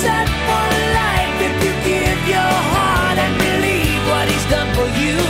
Set 0.00 0.26
for 0.46 0.68
life 0.96 1.36
if 1.46 1.54
you 1.62 1.72
give 1.84 2.20
your 2.26 2.54
heart 2.72 3.18
and 3.18 3.34
believe 3.36 4.00
what 4.08 4.26
he's 4.30 4.46
done 4.48 4.74
for 4.74 4.88
you. 4.98 5.29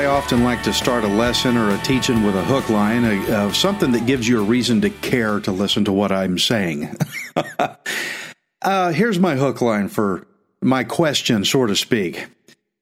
I 0.00 0.06
often 0.06 0.44
like 0.44 0.62
to 0.62 0.72
start 0.72 1.04
a 1.04 1.08
lesson 1.08 1.58
or 1.58 1.74
a 1.74 1.78
teaching 1.82 2.22
with 2.22 2.34
a 2.34 2.42
hook 2.42 2.70
line, 2.70 3.04
uh, 3.04 3.22
uh, 3.30 3.52
something 3.52 3.92
that 3.92 4.06
gives 4.06 4.26
you 4.26 4.40
a 4.40 4.42
reason 4.42 4.80
to 4.80 4.88
care 4.88 5.40
to 5.40 5.52
listen 5.52 5.84
to 5.84 5.92
what 5.92 6.10
I'm 6.10 6.38
saying. 6.38 6.96
uh, 8.62 8.92
here's 8.92 9.18
my 9.18 9.36
hook 9.36 9.60
line 9.60 9.88
for 9.88 10.26
my 10.62 10.84
question, 10.84 11.44
so 11.44 11.66
to 11.66 11.76
speak. 11.76 12.28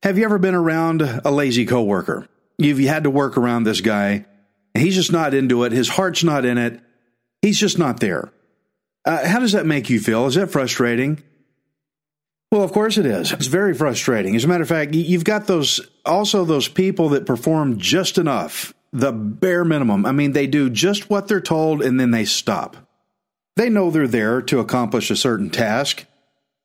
Have 0.05 0.17
you 0.17 0.27
ever 0.27 0.39
been 0.39 0.55
around 0.55 1.03
a 1.03 1.33
lazy 1.33 1.67
coworker? 1.67 2.29
You've 2.57 2.79
had 2.79 3.03
to 3.03 3.11
work 3.11 3.37
around 3.37 3.65
this 3.65 3.81
guy. 3.81 4.25
He's 4.75 4.95
just 4.95 5.11
not 5.11 5.35
into 5.35 5.65
it. 5.65 5.73
His 5.73 5.89
heart's 5.89 6.23
not 6.23 6.45
in 6.45 6.57
it. 6.57 6.81
He's 7.43 7.59
just 7.59 7.81
not 7.81 7.99
there. 7.99 8.33
Uh, 9.05 9.27
how 9.27 9.41
does 9.41 9.53
that 9.53 9.67
make 9.67 9.91
you 9.91 9.99
feel? 9.99 10.27
Is 10.27 10.37
that 10.37 10.53
frustrating? 10.53 11.21
Well, 12.51 12.63
of 12.63 12.73
course 12.73 12.97
it 12.97 13.05
is. 13.05 13.33
It's 13.33 13.47
very 13.47 13.75
frustrating. 13.75 14.35
As 14.35 14.45
a 14.45 14.49
matter 14.49 14.63
of 14.63 14.69
fact, 14.69 14.95
you've 14.95 15.25
got 15.25 15.47
those 15.47 15.81
also 16.07 16.45
those 16.45 16.69
people 16.69 17.11
that 17.11 17.27
perform 17.27 17.79
just 17.79 18.17
enough, 18.17 18.73
the 18.93 19.13
bare 19.13 19.65
minimum. 19.65 20.07
I 20.07 20.13
mean, 20.13 20.33
they 20.33 20.47
do 20.47 20.71
just 20.71 21.11
what 21.11 21.29
they're 21.29 21.41
told 21.41 21.83
and 21.83 22.01
then 22.01 22.11
they 22.11 22.25
stop. 22.25 22.77
They 23.57 23.69
know 23.69 23.91
they're 23.91 24.09
there 24.09 24.41
to 24.43 24.61
accomplish 24.61 25.11
a 25.11 25.17
certain 25.17 25.51
task, 25.51 26.07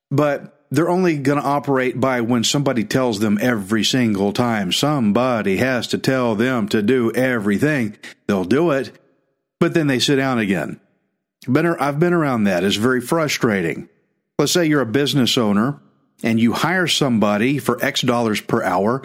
but 0.10 0.68
they're 0.72 0.90
only 0.90 1.18
going 1.18 1.40
to 1.40 1.48
operate 1.48 2.00
by 2.00 2.22
when 2.22 2.44
somebody 2.44 2.84
tells 2.84 3.20
them 3.20 3.38
every 3.42 3.84
single 3.84 4.32
time. 4.32 4.72
Somebody 4.72 5.58
has 5.58 5.88
to 5.90 5.98
tell 5.98 6.36
them 6.36 6.70
to 6.70 6.82
do 6.82 7.12
everything. 7.12 7.98
They'll 8.28 8.46
do 8.46 8.72
it, 8.72 8.92
but 9.60 9.74
then 9.74 9.88
they 9.88 10.00
sit 10.00 10.16
down 10.16 10.40
again. 10.40 10.80
I've 11.48 12.00
been 12.00 12.14
around 12.14 12.46
that. 12.46 12.64
It's 12.64 12.78
very 12.78 13.02
frustrating. 13.02 13.90
Let's 14.40 14.52
say 14.52 14.66
you're 14.66 14.82
a 14.82 14.86
business 14.86 15.38
owner 15.38 15.80
and 16.24 16.40
you 16.40 16.54
hire 16.54 16.88
somebody 16.88 17.60
for 17.60 17.84
X 17.84 18.02
dollars 18.02 18.42
per 18.42 18.64
hour, 18.64 19.04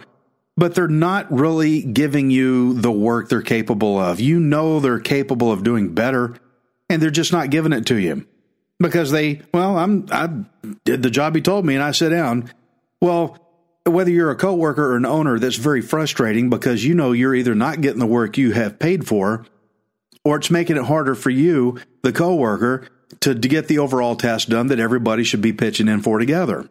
but 0.56 0.74
they're 0.74 0.88
not 0.88 1.30
really 1.30 1.82
giving 1.82 2.30
you 2.30 2.74
the 2.74 2.92
work 2.92 3.28
they're 3.28 3.42
capable 3.42 3.98
of. 3.98 4.20
You 4.20 4.40
know 4.40 4.80
they're 4.80 5.00
capable 5.00 5.52
of 5.52 5.62
doing 5.62 5.94
better, 5.94 6.34
and 6.88 7.02
they're 7.02 7.10
just 7.10 7.32
not 7.32 7.50
giving 7.50 7.72
it 7.72 7.86
to 7.86 7.96
you 7.96 8.26
because 8.80 9.10
they, 9.10 9.42
well, 9.52 9.76
I'm, 9.76 10.06
I 10.10 10.28
did 10.84 11.02
the 11.02 11.10
job 11.10 11.34
he 11.34 11.42
told 11.42 11.64
me 11.64 11.74
and 11.74 11.82
I 11.82 11.90
sit 11.90 12.10
down. 12.10 12.50
Well, 13.00 13.38
whether 13.84 14.10
you're 14.10 14.30
a 14.30 14.36
coworker 14.36 14.92
or 14.92 14.96
an 14.96 15.06
owner, 15.06 15.38
that's 15.38 15.56
very 15.56 15.82
frustrating 15.82 16.50
because 16.50 16.84
you 16.84 16.94
know 16.94 17.12
you're 17.12 17.34
either 17.34 17.54
not 17.54 17.80
getting 17.80 18.00
the 18.00 18.06
work 18.06 18.36
you 18.38 18.52
have 18.52 18.78
paid 18.78 19.06
for 19.06 19.46
or 20.24 20.36
it's 20.36 20.50
making 20.50 20.76
it 20.76 20.84
harder 20.84 21.14
for 21.14 21.30
you, 21.30 21.78
the 22.02 22.12
coworker, 22.12 22.86
to, 23.20 23.34
to 23.34 23.48
get 23.48 23.68
the 23.68 23.78
overall 23.78 24.16
task 24.16 24.48
done 24.48 24.68
that 24.68 24.80
everybody 24.80 25.24
should 25.24 25.40
be 25.40 25.52
pitching 25.52 25.88
in 25.88 26.02
for 26.02 26.18
together. 26.18 26.68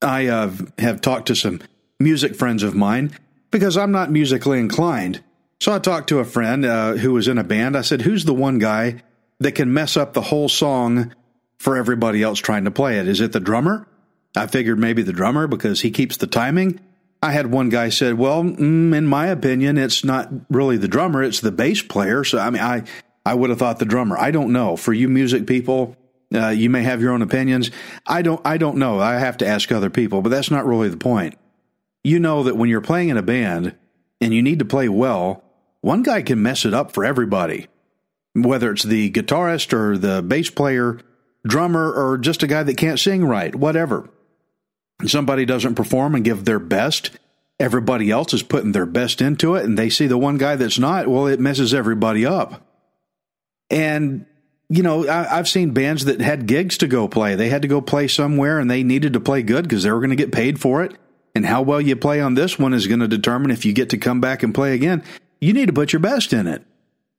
I 0.00 0.26
uh, 0.26 0.52
have 0.78 1.00
talked 1.00 1.26
to 1.28 1.36
some 1.36 1.60
music 2.00 2.34
friends 2.34 2.62
of 2.62 2.74
mine 2.74 3.12
because 3.50 3.76
I'm 3.76 3.92
not 3.92 4.10
musically 4.10 4.58
inclined. 4.58 5.22
So 5.60 5.72
I 5.72 5.78
talked 5.78 6.08
to 6.08 6.18
a 6.18 6.24
friend 6.24 6.64
uh, 6.64 6.94
who 6.94 7.12
was 7.12 7.28
in 7.28 7.38
a 7.38 7.44
band. 7.44 7.76
I 7.76 7.82
said, 7.82 8.02
Who's 8.02 8.24
the 8.24 8.34
one 8.34 8.58
guy 8.58 9.02
that 9.38 9.52
can 9.52 9.72
mess 9.72 9.96
up 9.96 10.12
the 10.12 10.22
whole 10.22 10.48
song 10.48 11.14
for 11.58 11.76
everybody 11.76 12.22
else 12.22 12.40
trying 12.40 12.64
to 12.64 12.72
play 12.72 12.98
it? 12.98 13.06
Is 13.06 13.20
it 13.20 13.32
the 13.32 13.40
drummer? 13.40 13.86
I 14.34 14.46
figured 14.46 14.78
maybe 14.78 15.02
the 15.02 15.12
drummer 15.12 15.46
because 15.46 15.82
he 15.82 15.90
keeps 15.90 16.16
the 16.16 16.26
timing. 16.26 16.80
I 17.22 17.30
had 17.30 17.52
one 17.52 17.68
guy 17.68 17.90
said, 17.90 18.18
"Well, 18.18 18.42
mm, 18.42 18.92
in 18.92 19.06
my 19.06 19.28
opinion, 19.28 19.78
it's 19.78 20.02
not 20.02 20.30
really 20.50 20.76
the 20.76 20.88
drummer; 20.88 21.22
it's 21.22 21.40
the 21.40 21.52
bass 21.52 21.80
player." 21.80 22.24
So, 22.24 22.38
I 22.38 22.50
mean, 22.50 22.62
I 22.62 22.82
I 23.24 23.34
would 23.34 23.50
have 23.50 23.58
thought 23.58 23.78
the 23.78 23.84
drummer. 23.84 24.18
I 24.18 24.30
don't 24.30 24.52
know. 24.52 24.76
For 24.76 24.92
you 24.92 25.08
music 25.08 25.46
people, 25.46 25.96
uh, 26.34 26.48
you 26.48 26.70
may 26.70 26.82
have 26.82 27.00
your 27.00 27.12
own 27.12 27.22
opinions. 27.22 27.70
I 28.06 28.22
don't. 28.22 28.40
I 28.44 28.56
don't 28.56 28.78
know. 28.78 28.98
I 29.00 29.14
have 29.14 29.36
to 29.38 29.46
ask 29.46 29.70
other 29.70 29.90
people, 29.90 30.22
but 30.22 30.30
that's 30.30 30.50
not 30.50 30.66
really 30.66 30.88
the 30.88 30.96
point. 30.96 31.36
You 32.04 32.18
know 32.18 32.42
that 32.42 32.56
when 32.56 32.68
you're 32.68 32.80
playing 32.80 33.10
in 33.10 33.16
a 33.16 33.22
band 33.22 33.76
and 34.20 34.34
you 34.34 34.42
need 34.42 34.58
to 34.58 34.64
play 34.64 34.88
well, 34.88 35.44
one 35.80 36.02
guy 36.02 36.22
can 36.22 36.42
mess 36.42 36.64
it 36.64 36.74
up 36.74 36.92
for 36.92 37.04
everybody, 37.04 37.68
whether 38.34 38.72
it's 38.72 38.82
the 38.82 39.10
guitarist 39.10 39.72
or 39.72 39.96
the 39.96 40.22
bass 40.22 40.50
player, 40.50 40.98
drummer, 41.46 41.92
or 41.92 42.18
just 42.18 42.42
a 42.42 42.48
guy 42.48 42.62
that 42.62 42.76
can't 42.76 42.98
sing 42.98 43.24
right, 43.24 43.54
whatever. 43.54 44.08
Somebody 45.06 45.44
doesn't 45.44 45.74
perform 45.74 46.14
and 46.14 46.24
give 46.24 46.44
their 46.44 46.60
best. 46.60 47.10
Everybody 47.60 48.10
else 48.10 48.32
is 48.32 48.42
putting 48.42 48.72
their 48.72 48.86
best 48.86 49.20
into 49.20 49.54
it, 49.54 49.64
and 49.64 49.78
they 49.78 49.90
see 49.90 50.06
the 50.06 50.18
one 50.18 50.38
guy 50.38 50.56
that's 50.56 50.78
not. 50.78 51.08
Well, 51.08 51.26
it 51.26 51.40
messes 51.40 51.74
everybody 51.74 52.24
up. 52.24 52.71
And 53.72 54.26
you 54.68 54.82
know, 54.82 55.06
I, 55.08 55.24
have 55.24 55.48
seen 55.48 55.72
bands 55.72 56.06
that 56.06 56.20
had 56.20 56.46
gigs 56.46 56.78
to 56.78 56.86
go 56.86 57.08
play. 57.08 57.34
They 57.34 57.50
had 57.50 57.62
to 57.62 57.68
go 57.68 57.80
play 57.80 58.08
somewhere, 58.08 58.58
and 58.58 58.70
they 58.70 58.82
needed 58.82 59.12
to 59.14 59.20
play 59.20 59.42
good 59.42 59.64
because 59.64 59.82
they 59.82 59.90
were 59.90 59.98
going 59.98 60.10
to 60.10 60.16
get 60.16 60.32
paid 60.32 60.60
for 60.60 60.82
it. 60.82 60.96
And 61.34 61.44
how 61.44 61.60
well 61.62 61.80
you 61.80 61.96
play 61.96 62.20
on 62.20 62.34
this 62.34 62.58
one 62.58 62.72
is 62.72 62.86
going 62.86 63.00
to 63.00 63.08
determine 63.08 63.50
if 63.50 63.64
you 63.64 63.72
get 63.72 63.90
to 63.90 63.98
come 63.98 64.20
back 64.20 64.42
and 64.42 64.54
play 64.54 64.74
again. 64.74 65.02
You 65.40 65.52
need 65.52 65.66
to 65.66 65.72
put 65.72 65.92
your 65.92 66.00
best 66.00 66.32
in 66.32 66.46
it. 66.46 66.62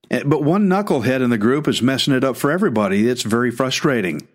Eh, 0.09 0.23
but 0.25 0.43
one 0.43 0.67
knucklehead 0.67 1.21
in 1.21 1.29
the 1.29 1.37
group 1.37 1.67
is 1.67 1.81
messing 1.81 2.13
it 2.13 2.23
up 2.23 2.37
for 2.37 2.51
everybody. 2.51 3.07
It's 3.07 3.23
very 3.23 3.51
frustrating. 3.51 4.27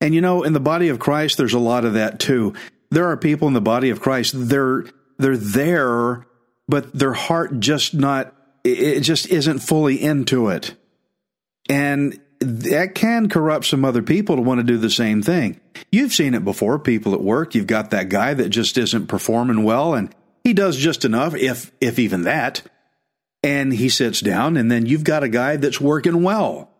And 0.00 0.14
you 0.14 0.20
know, 0.20 0.42
in 0.42 0.52
the 0.52 0.60
body 0.60 0.88
of 0.88 0.98
Christ, 0.98 1.36
there's 1.36 1.54
a 1.54 1.58
lot 1.58 1.84
of 1.84 1.94
that 1.94 2.20
too. 2.20 2.54
There 2.90 3.06
are 3.06 3.16
people 3.16 3.48
in 3.48 3.54
the 3.54 3.60
body 3.60 3.90
of 3.90 4.00
Christ, 4.00 4.32
they're, 4.34 4.84
they're 5.18 5.36
there, 5.36 6.26
but 6.68 6.92
their 6.92 7.14
heart 7.14 7.58
just 7.60 7.94
not, 7.94 8.34
it 8.64 9.00
just 9.00 9.28
isn't 9.28 9.60
fully 9.60 10.02
into 10.02 10.48
it. 10.48 10.74
And 11.68 12.20
that 12.40 12.94
can 12.94 13.28
corrupt 13.28 13.66
some 13.66 13.84
other 13.84 14.02
people 14.02 14.36
to 14.36 14.42
want 14.42 14.58
to 14.58 14.64
do 14.64 14.78
the 14.78 14.90
same 14.90 15.22
thing. 15.22 15.60
You've 15.90 16.12
seen 16.12 16.34
it 16.34 16.44
before, 16.44 16.78
people 16.78 17.14
at 17.14 17.22
work. 17.22 17.54
You've 17.54 17.66
got 17.66 17.90
that 17.90 18.08
guy 18.08 18.34
that 18.34 18.50
just 18.50 18.76
isn't 18.78 19.06
performing 19.06 19.64
well 19.64 19.94
and 19.94 20.14
he 20.44 20.52
does 20.52 20.76
just 20.76 21.04
enough, 21.04 21.34
if, 21.34 21.72
if 21.80 21.98
even 21.98 22.22
that. 22.22 22.62
And 23.42 23.72
he 23.72 23.88
sits 23.88 24.20
down 24.20 24.56
and 24.56 24.70
then 24.70 24.86
you've 24.86 25.04
got 25.04 25.24
a 25.24 25.28
guy 25.28 25.56
that's 25.56 25.80
working 25.80 26.22
well. 26.22 26.70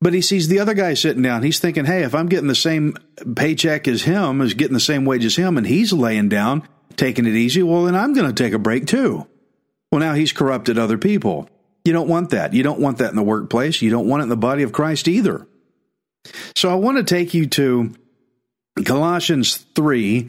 But 0.00 0.14
he 0.14 0.20
sees 0.20 0.48
the 0.48 0.58
other 0.58 0.74
guy 0.74 0.94
sitting 0.94 1.22
down. 1.22 1.42
He's 1.42 1.60
thinking, 1.60 1.84
hey, 1.86 2.02
if 2.02 2.14
I'm 2.14 2.26
getting 2.26 2.48
the 2.48 2.54
same 2.54 2.96
paycheck 3.36 3.88
as 3.88 4.02
him, 4.02 4.40
is 4.40 4.54
getting 4.54 4.74
the 4.74 4.80
same 4.80 5.04
wage 5.04 5.24
as 5.24 5.36
him, 5.36 5.56
and 5.56 5.66
he's 5.66 5.92
laying 5.92 6.28
down, 6.28 6.68
taking 6.96 7.24
it 7.24 7.34
easy, 7.34 7.62
well, 7.62 7.84
then 7.84 7.94
I'm 7.94 8.12
going 8.12 8.26
to 8.26 8.42
take 8.42 8.52
a 8.52 8.58
break 8.58 8.86
too. 8.86 9.26
Well, 9.90 10.00
now 10.00 10.12
he's 10.12 10.32
corrupted 10.32 10.76
other 10.76 10.98
people. 10.98 11.48
You 11.84 11.92
don't 11.92 12.08
want 12.08 12.30
that. 12.30 12.54
You 12.54 12.62
don't 12.62 12.80
want 12.80 12.98
that 12.98 13.10
in 13.10 13.16
the 13.16 13.22
workplace. 13.22 13.82
You 13.82 13.90
don't 13.90 14.08
want 14.08 14.20
it 14.20 14.24
in 14.24 14.28
the 14.30 14.36
body 14.36 14.62
of 14.62 14.72
Christ 14.72 15.06
either. 15.06 15.46
So 16.56 16.70
I 16.70 16.74
want 16.74 16.96
to 16.96 17.04
take 17.04 17.34
you 17.34 17.46
to 17.48 17.94
Colossians 18.84 19.56
3 19.56 20.28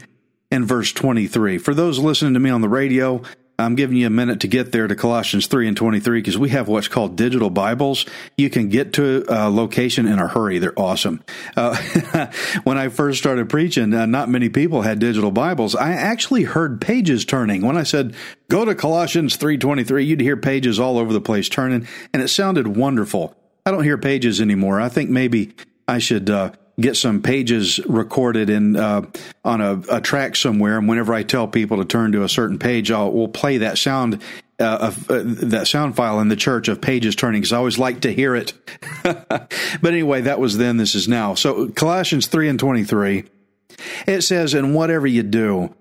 and 0.50 0.66
verse 0.66 0.92
23. 0.92 1.58
For 1.58 1.74
those 1.74 1.98
listening 1.98 2.34
to 2.34 2.40
me 2.40 2.50
on 2.50 2.60
the 2.60 2.68
radio, 2.68 3.22
I'm 3.58 3.74
giving 3.74 3.96
you 3.96 4.06
a 4.06 4.10
minute 4.10 4.40
to 4.40 4.48
get 4.48 4.72
there 4.72 4.86
to 4.86 4.94
Colossians 4.94 5.46
3 5.46 5.68
and 5.68 5.76
23 5.76 6.18
because 6.18 6.36
we 6.36 6.50
have 6.50 6.68
what's 6.68 6.88
called 6.88 7.16
digital 7.16 7.48
Bibles. 7.48 8.04
You 8.36 8.50
can 8.50 8.68
get 8.68 8.92
to 8.94 9.24
a 9.28 9.48
location 9.48 10.06
in 10.06 10.18
a 10.18 10.26
hurry. 10.28 10.58
They're 10.58 10.78
awesome. 10.78 11.24
Uh, 11.56 11.76
when 12.64 12.76
I 12.76 12.88
first 12.88 13.18
started 13.18 13.48
preaching, 13.48 13.94
uh, 13.94 14.04
not 14.04 14.28
many 14.28 14.50
people 14.50 14.82
had 14.82 14.98
digital 14.98 15.30
Bibles. 15.30 15.74
I 15.74 15.92
actually 15.92 16.42
heard 16.42 16.82
pages 16.82 17.24
turning. 17.24 17.62
When 17.62 17.78
I 17.78 17.84
said, 17.84 18.14
go 18.48 18.66
to 18.66 18.74
Colossians 18.74 19.38
3.23, 19.38 20.06
you'd 20.06 20.20
hear 20.20 20.36
pages 20.36 20.78
all 20.78 20.98
over 20.98 21.14
the 21.14 21.20
place 21.20 21.48
turning, 21.48 21.88
and 22.12 22.22
it 22.22 22.28
sounded 22.28 22.76
wonderful. 22.76 23.34
I 23.64 23.70
don't 23.70 23.84
hear 23.84 23.98
pages 23.98 24.40
anymore. 24.40 24.80
I 24.80 24.90
think 24.90 25.08
maybe 25.08 25.54
I 25.88 25.98
should 25.98 26.28
uh, 26.28 26.52
get 26.78 26.96
some 26.96 27.22
pages 27.22 27.80
recorded 27.86 28.50
in 28.50 28.76
uh, 28.76 29.02
on 29.44 29.60
a, 29.60 29.82
a, 29.90 30.00
track 30.00 30.36
somewhere, 30.36 30.78
and 30.78 30.88
whenever 30.88 31.14
I 31.14 31.22
tell 31.22 31.48
people 31.48 31.78
to 31.78 31.84
turn 31.84 32.12
to 32.12 32.22
a 32.22 32.28
certain 32.28 32.58
page, 32.58 32.90
I'll 32.90 33.10
we'll 33.10 33.28
play 33.28 33.58
that 33.58 33.78
sound 33.78 34.22
uh, 34.58 34.78
of 34.80 35.10
uh, 35.10 35.22
that 35.24 35.66
sound 35.66 35.96
file 35.96 36.20
in 36.20 36.28
the 36.28 36.36
church 36.36 36.68
of 36.68 36.80
pages 36.80 37.16
turning 37.16 37.40
because 37.40 37.52
I 37.52 37.58
always 37.58 37.78
like 37.78 38.00
to 38.00 38.12
hear 38.12 38.34
it. 38.34 38.52
but 39.02 39.52
anyway, 39.84 40.22
that 40.22 40.38
was 40.38 40.58
then. 40.58 40.76
This 40.76 40.94
is 40.94 41.08
now. 41.08 41.34
So 41.34 41.68
Colossians 41.68 42.26
three 42.26 42.48
and 42.48 42.58
twenty 42.58 42.84
three, 42.84 43.24
it 44.06 44.22
says, 44.22 44.54
"And 44.54 44.74
whatever 44.74 45.06
you 45.06 45.22
do, 45.22 45.74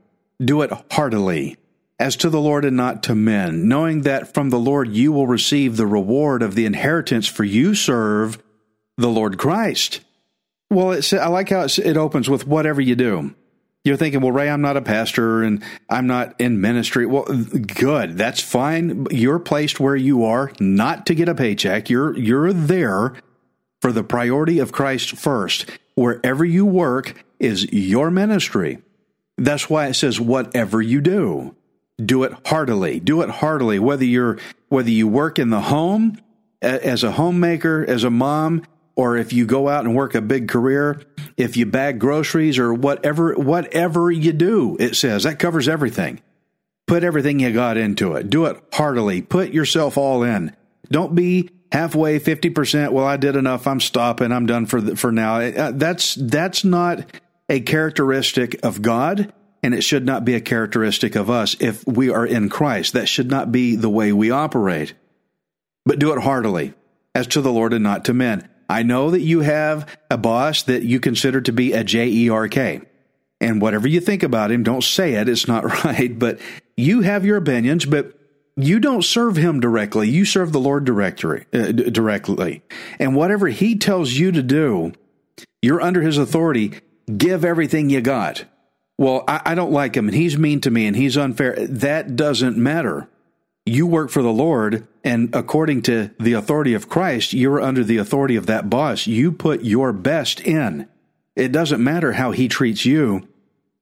do 0.44 0.62
it 0.62 0.72
heartily." 0.92 1.58
As 1.98 2.18
to 2.18 2.30
the 2.30 2.42
Lord 2.42 2.66
and 2.66 2.76
not 2.76 3.04
to 3.04 3.16
men, 3.16 3.70
knowing 3.70 4.02
that 4.02 4.34
from 4.34 4.50
the 4.50 4.60
Lord 4.60 4.90
you 4.90 5.14
will 5.14 5.28
receive 5.28 5.78
the 5.78 5.88
reward 5.88 6.44
of 6.44 6.54
the 6.54 6.66
inheritance, 6.66 7.26
for 7.26 7.46
you 7.46 7.74
serve 7.74 8.38
the 8.98 9.08
Lord 9.08 9.38
Christ. 9.38 10.02
Well, 10.70 10.92
it's, 10.92 11.14
I 11.14 11.28
like 11.28 11.50
how 11.50 11.64
it 11.66 11.98
opens 11.98 12.30
with 12.30 12.48
whatever 12.48 12.82
you 12.82 12.96
do. 12.96 13.36
You're 13.84 13.98
thinking, 13.98 14.22
well, 14.22 14.32
Ray, 14.32 14.50
I'm 14.50 14.62
not 14.62 14.78
a 14.78 14.82
pastor 14.82 15.44
and 15.44 15.64
I'm 15.90 16.08
not 16.08 16.36
in 16.40 16.60
ministry. 16.60 17.06
Well, 17.06 17.26
good. 17.26 18.18
That's 18.18 18.42
fine. 18.42 19.06
You're 19.12 19.38
placed 19.38 19.80
where 19.80 19.96
you 19.96 20.26
are 20.26 20.52
not 20.60 21.06
to 21.06 21.14
get 21.14 21.30
a 21.30 21.36
paycheck. 21.36 21.90
You're, 21.90 22.18
you're 22.18 22.52
there 22.52 23.14
for 23.82 23.92
the 23.92 24.04
priority 24.04 24.58
of 24.58 24.72
Christ 24.72 25.16
first. 25.16 25.70
Wherever 25.94 26.44
you 26.44 26.66
work 26.66 27.24
is 27.38 27.72
your 27.72 28.10
ministry. 28.10 28.80
That's 29.38 29.70
why 29.70 29.88
it 29.88 29.94
says, 29.94 30.20
whatever 30.20 30.82
you 30.82 31.00
do, 31.00 31.56
do 32.04 32.24
it 32.24 32.34
heartily. 32.48 33.00
Do 33.00 33.22
it 33.22 33.30
heartily. 33.30 33.78
Whether 33.78 34.06
you're, 34.06 34.40
whether 34.70 34.90
you 34.90 35.08
work 35.08 35.38
in 35.38 35.52
the 35.52 35.62
home, 35.62 36.20
as 36.62 37.04
a 37.04 37.12
homemaker, 37.12 37.86
as 37.88 38.04
a 38.04 38.10
mom, 38.10 38.66
or 38.96 39.18
if 39.18 39.34
you 39.34 39.46
go 39.46 39.68
out 39.68 39.86
and 39.86 39.96
work 39.96 40.16
a 40.16 40.22
big 40.22 40.48
career, 40.48 41.02
if 41.38 41.58
you 41.58 41.66
bag 41.66 42.00
groceries 42.00 42.58
or 42.58 42.74
whatever, 42.74 43.34
whatever 43.34 44.12
you 44.12 44.32
do, 44.34 44.78
it 44.80 44.96
says 44.96 45.24
that 45.24 45.40
covers 45.40 45.68
everything. 45.68 46.22
Put 46.88 47.04
everything 47.04 47.40
you 47.40 47.52
got 47.52 47.78
into 47.78 48.14
it. 48.14 48.30
Do 48.30 48.46
it 48.46 48.62
heartily. 48.74 49.22
Put 49.22 49.52
yourself 49.52 49.98
all 49.98 50.24
in. 50.24 50.56
Don't 50.90 51.16
be 51.16 51.50
halfway, 51.72 52.20
50%. 52.20 52.92
Well, 52.92 53.06
I 53.06 53.18
did 53.18 53.36
enough. 53.36 53.66
I'm 53.66 53.80
stopping. 53.80 54.32
I'm 54.32 54.46
done 54.46 54.68
for, 54.68 54.80
the, 54.80 54.96
for 54.96 55.12
now. 55.12 55.38
Uh, 55.38 55.72
that's, 55.72 56.16
that's 56.16 56.64
not 56.64 57.06
a 57.50 57.60
characteristic 57.60 58.64
of 58.64 58.82
God 58.82 59.34
and 59.66 59.74
it 59.74 59.82
should 59.82 60.06
not 60.06 60.24
be 60.24 60.36
a 60.36 60.42
characteristic 60.42 61.16
of 61.16 61.28
us 61.28 61.56
if 61.60 61.84
we 61.88 62.12
are 62.12 62.24
in 62.24 62.50
Christ. 62.50 62.94
That 62.94 63.10
should 63.10 63.32
not 63.32 63.52
be 63.52 63.76
the 63.76 63.90
way 63.90 64.14
we 64.14 64.30
operate. 64.30 64.94
But 65.88 65.98
do 65.98 66.14
it 66.14 66.22
heartily, 66.22 66.76
as 67.16 67.26
to 67.28 67.42
the 67.42 67.52
Lord 67.52 67.74
and 67.74 67.84
not 67.84 68.06
to 68.06 68.14
men. 68.14 68.48
I 68.70 68.84
know 68.84 69.12
that 69.12 69.22
you 69.22 69.42
have 69.42 69.98
a 70.10 70.18
boss 70.18 70.64
that 70.64 70.84
you 70.84 71.00
consider 71.00 71.42
to 71.42 71.52
be 71.52 71.74
a 71.74 71.84
J 71.84 72.08
E 72.08 72.30
R 72.30 72.48
K. 72.48 72.82
And 73.42 73.62
whatever 73.62 73.88
you 73.88 74.00
think 74.00 74.24
about 74.24 74.52
him, 74.52 74.64
don't 74.64 74.84
say 74.84 75.14
it. 75.14 75.30
It's 75.30 75.48
not 75.48 75.84
right. 75.86 76.18
But 76.18 76.40
you 76.78 77.02
have 77.02 77.26
your 77.26 77.38
opinions, 77.38 77.86
but 77.86 78.18
you 78.58 78.80
don't 78.80 79.04
serve 79.04 79.36
him 79.36 79.60
directly. 79.60 80.10
You 80.10 80.26
serve 80.26 80.52
the 80.52 80.60
Lord 80.60 80.86
directly, 80.86 81.46
uh, 81.54 81.72
directly. 81.72 82.64
And 83.00 83.16
whatever 83.16 83.48
he 83.48 83.78
tells 83.78 84.14
you 84.14 84.32
to 84.32 84.42
do, 84.42 84.94
you're 85.62 85.82
under 85.82 86.02
his 86.02 86.18
authority. 86.18 86.80
Give 87.18 87.44
everything 87.44 87.90
you 87.90 88.02
got. 88.02 88.46
Well, 88.98 89.26
I, 89.28 89.42
I 89.46 89.56
don't 89.56 89.74
like 89.74 89.96
him 89.96 90.08
and 90.08 90.16
he's 90.16 90.38
mean 90.38 90.62
to 90.62 90.72
me 90.72 90.88
and 90.88 90.96
he's 90.96 91.18
unfair. 91.18 91.56
That 91.68 92.16
doesn't 92.16 92.58
matter 92.58 93.10
you 93.66 93.88
work 93.88 94.10
for 94.12 94.22
the 94.22 94.32
Lord, 94.32 94.88
and 95.04 95.34
according 95.34 95.82
to 95.84 96.12
the 96.20 96.34
authority 96.34 96.74
of 96.74 96.88
Christ, 96.88 97.34
you're 97.34 97.62
under 97.62 97.84
the 97.84 97.98
authority 97.98 98.36
of 98.36 98.46
that 98.46 98.70
boss. 98.70 99.08
You 99.08 99.32
put 99.32 99.64
your 99.64 99.92
best 99.92 100.40
in. 100.42 100.88
It 101.36 101.52
doesn't 101.52 101.84
matter 101.84 102.14
how 102.14 102.32
he 102.32 102.48
treats 102.48 102.86
you, 102.86 103.28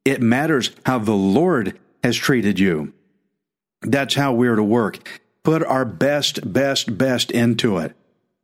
it 0.06 0.21
matters 0.21 0.71
how 0.85 1.00
the 1.00 1.13
Lord 1.13 1.80
has 2.03 2.18
treated 2.18 2.59
you. 2.59 2.94
That's 3.81 4.15
how 4.15 4.33
we're 4.33 4.56
to 4.56 4.63
work. 4.63 5.21
Put 5.44 5.63
our 5.63 5.85
best, 5.85 6.51
best, 6.51 6.97
best 6.97 7.31
into 7.31 7.77
it. 7.77 7.95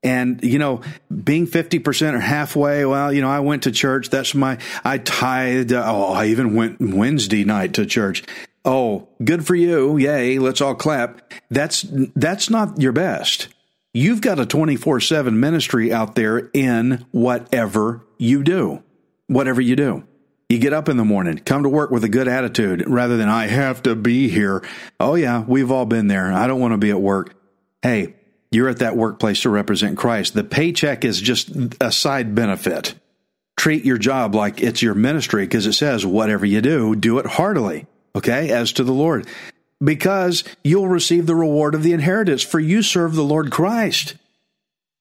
And, 0.01 0.41
you 0.43 0.59
know, 0.59 0.81
being 1.23 1.45
50% 1.45 2.13
or 2.13 2.19
halfway, 2.19 2.85
well, 2.85 3.11
you 3.11 3.21
know, 3.21 3.29
I 3.29 3.41
went 3.41 3.63
to 3.63 3.71
church. 3.71 4.09
That's 4.09 4.33
my, 4.33 4.57
I 4.83 4.97
tithed. 4.97 5.73
Oh, 5.73 6.13
I 6.13 6.27
even 6.27 6.55
went 6.55 6.79
Wednesday 6.79 7.43
night 7.43 7.73
to 7.73 7.85
church. 7.85 8.23
Oh, 8.65 9.07
good 9.23 9.45
for 9.45 9.55
you. 9.55 9.97
Yay. 9.97 10.39
Let's 10.39 10.61
all 10.61 10.75
clap. 10.75 11.33
That's, 11.49 11.85
that's 12.15 12.49
not 12.49 12.79
your 12.79 12.91
best. 12.91 13.47
You've 13.93 14.21
got 14.21 14.39
a 14.39 14.45
24 14.45 14.99
7 14.99 15.39
ministry 15.39 15.91
out 15.91 16.15
there 16.15 16.49
in 16.53 17.05
whatever 17.11 18.05
you 18.17 18.43
do. 18.43 18.83
Whatever 19.27 19.61
you 19.61 19.75
do. 19.75 20.03
You 20.49 20.57
get 20.57 20.73
up 20.73 20.89
in 20.89 20.97
the 20.97 21.05
morning, 21.05 21.37
come 21.37 21.61
to 21.61 21.69
work 21.69 21.91
with 21.91 22.03
a 22.03 22.09
good 22.09 22.27
attitude 22.27 22.83
rather 22.87 23.17
than 23.17 23.29
I 23.29 23.45
have 23.45 23.83
to 23.83 23.95
be 23.95 24.29
here. 24.29 24.63
Oh 24.99 25.13
yeah, 25.13 25.43
we've 25.47 25.69
all 25.69 25.85
been 25.85 26.07
there. 26.07 26.33
I 26.33 26.47
don't 26.47 26.59
want 26.59 26.73
to 26.73 26.79
be 26.79 26.89
at 26.89 26.99
work. 26.99 27.35
Hey, 27.83 28.15
you're 28.51 28.69
at 28.69 28.79
that 28.79 28.97
workplace 28.97 29.43
to 29.43 29.49
represent 29.49 29.97
Christ. 29.97 30.33
The 30.33 30.43
paycheck 30.43 31.05
is 31.05 31.21
just 31.21 31.51
a 31.79 31.91
side 31.91 32.33
benefit. 32.33 32.95
Treat 33.57 33.85
your 33.85 33.99
job 33.99 34.33
like 34.33 34.61
it's 34.61 34.81
your 34.81 34.95
ministry 34.95 35.43
because 35.43 35.67
it 35.67 35.73
says, 35.73 36.03
whatever 36.03 36.47
you 36.47 36.61
do, 36.61 36.95
do 36.95 37.19
it 37.19 37.27
heartily 37.27 37.85
okay, 38.15 38.49
as 38.51 38.71
to 38.73 38.83
the 38.83 38.93
Lord, 38.93 39.27
because 39.83 40.43
you'll 40.63 40.87
receive 40.87 41.25
the 41.25 41.35
reward 41.35 41.75
of 41.75 41.83
the 41.83 41.93
inheritance, 41.93 42.43
for 42.43 42.59
you 42.59 42.81
serve 42.81 43.15
the 43.15 43.23
Lord 43.23 43.51
Christ. 43.51 44.15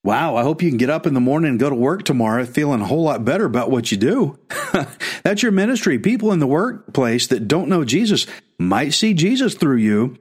Wow, 0.05 0.37
I 0.37 0.43
hope 0.43 0.63
you 0.63 0.69
can 0.69 0.79
get 0.79 0.91
up 0.91 1.07
in 1.07 1.15
the 1.15 1.21
morning 1.21 1.51
and 1.51 1.61
go 1.61 1.69
to 1.69 1.75
work 1.75 2.05
tomorrow 2.05 2.45
feeling 2.47 2.81
a 2.81 2.87
whole 2.87 3.03
lot 3.03 3.25
better 3.25 3.45
about 3.45 3.71
what 3.71 3.91
you 3.91 3.99
do. 3.99 4.39
That's 5.25 5.43
your 5.43 5.53
ministry. 5.53 5.99
People 5.99 6.33
in 6.33 6.39
the 6.39 6.47
workplace 6.47 7.27
that 7.27 7.49
don't 7.49 7.69
know 7.69 7.85
Jesus 7.85 8.27
might 8.59 8.95
see 8.95 9.13
Jesus 9.13 9.55
through 9.55 9.79
you 9.79 10.17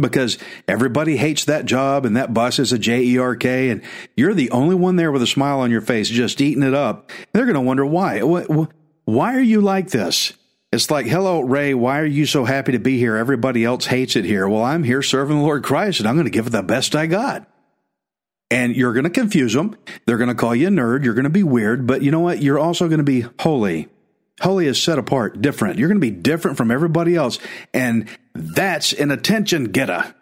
because 0.00 0.38
everybody 0.66 1.16
hates 1.16 1.44
that 1.44 1.66
job 1.66 2.06
and 2.06 2.16
that 2.16 2.32
bus 2.32 2.58
is 2.58 2.72
a 2.72 2.78
J 2.78 3.02
E 3.02 3.18
R 3.18 3.36
K 3.36 3.68
and 3.68 3.82
you're 4.16 4.34
the 4.34 4.50
only 4.50 4.74
one 4.74 4.96
there 4.96 5.12
with 5.12 5.22
a 5.22 5.26
smile 5.26 5.60
on 5.60 5.70
your 5.70 5.80
face 5.82 6.08
just 6.08 6.40
eating 6.40 6.62
it 6.62 6.74
up. 6.74 7.10
They're 7.32 7.44
going 7.44 7.54
to 7.54 7.60
wonder 7.60 7.84
why. 7.84 8.20
Why 8.20 9.34
are 9.36 9.40
you 9.40 9.60
like 9.60 9.90
this? 9.90 10.32
It's 10.70 10.90
like, 10.90 11.06
hello, 11.06 11.40
Ray, 11.40 11.72
why 11.72 11.98
are 12.00 12.06
you 12.06 12.26
so 12.26 12.44
happy 12.44 12.72
to 12.72 12.78
be 12.78 12.98
here? 12.98 13.16
Everybody 13.16 13.64
else 13.64 13.86
hates 13.86 14.16
it 14.16 14.26
here. 14.26 14.46
Well, 14.46 14.62
I'm 14.62 14.84
here 14.84 15.00
serving 15.02 15.38
the 15.38 15.42
Lord 15.42 15.64
Christ 15.64 16.00
and 16.00 16.08
I'm 16.08 16.14
going 16.14 16.26
to 16.26 16.30
give 16.30 16.46
it 16.46 16.50
the 16.50 16.62
best 16.62 16.94
I 16.94 17.06
got. 17.06 17.48
And 18.50 18.76
you're 18.76 18.92
going 18.92 19.04
to 19.04 19.10
confuse 19.10 19.54
them. 19.54 19.76
They're 20.04 20.18
going 20.18 20.28
to 20.28 20.34
call 20.34 20.54
you 20.54 20.68
a 20.68 20.70
nerd. 20.70 21.04
You're 21.04 21.14
going 21.14 21.24
to 21.24 21.30
be 21.30 21.42
weird, 21.42 21.86
but 21.86 22.02
you 22.02 22.10
know 22.10 22.20
what? 22.20 22.42
You're 22.42 22.58
also 22.58 22.88
going 22.88 22.98
to 22.98 23.04
be 23.04 23.24
holy. 23.40 23.88
Holy 24.40 24.66
is 24.66 24.80
set 24.80 24.98
apart, 24.98 25.40
different. 25.40 25.78
You're 25.78 25.88
going 25.88 26.00
to 26.00 26.06
be 26.06 26.10
different 26.10 26.56
from 26.56 26.70
everybody 26.70 27.16
else. 27.16 27.38
And 27.74 28.08
that's 28.34 28.92
an 28.92 29.10
attention 29.10 29.64
getter. 29.64 30.14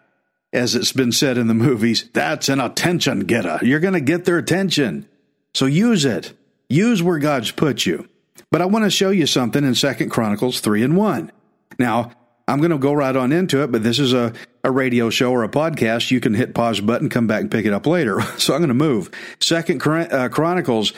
As 0.53 0.75
it's 0.75 0.93
been 0.93 1.11
said 1.11 1.37
in 1.37 1.47
the 1.47 1.53
movies, 1.53 2.09
that's 2.13 2.47
an 2.47 2.61
attention 2.61 3.21
getter. 3.21 3.59
You're 3.61 3.81
going 3.81 3.93
to 3.93 4.01
get 4.01 4.23
their 4.23 4.37
attention. 4.37 5.07
So 5.53 5.65
use 5.65 6.05
it. 6.05 6.33
Use 6.69 7.03
where 7.03 7.19
God's 7.19 7.51
put 7.51 7.85
you. 7.85 8.07
But 8.51 8.61
I 8.61 8.65
want 8.65 8.85
to 8.85 8.91
show 8.91 9.09
you 9.09 9.25
something 9.25 9.63
in 9.63 9.75
Second 9.75 10.09
Chronicles 10.09 10.61
3 10.61 10.83
and 10.83 10.97
1. 10.97 11.31
Now, 11.79 12.11
I'm 12.47 12.59
going 12.59 12.71
to 12.71 12.77
go 12.77 12.93
right 12.93 13.15
on 13.15 13.33
into 13.33 13.61
it, 13.61 13.71
but 13.71 13.83
this 13.83 13.99
is 13.99 14.13
a, 14.13 14.33
a 14.63 14.71
radio 14.71 15.09
show 15.09 15.31
or 15.31 15.43
a 15.43 15.49
podcast. 15.49 16.11
You 16.11 16.21
can 16.21 16.33
hit 16.33 16.55
pause 16.55 16.79
button, 16.79 17.09
come 17.09 17.27
back 17.27 17.41
and 17.41 17.51
pick 17.51 17.65
it 17.65 17.73
up 17.73 17.85
later. 17.85 18.21
So 18.37 18.53
I'm 18.53 18.59
going 18.59 18.69
to 18.69 18.73
move. 18.73 19.11
Second 19.39 19.85
uh, 19.85 20.29
Chronicles 20.29 20.93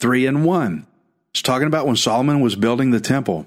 3 0.00 0.26
and 0.26 0.44
1. 0.44 0.86
It's 1.32 1.42
talking 1.42 1.66
about 1.66 1.86
when 1.86 1.96
Solomon 1.96 2.40
was 2.40 2.56
building 2.56 2.90
the 2.90 3.00
temple. 3.00 3.46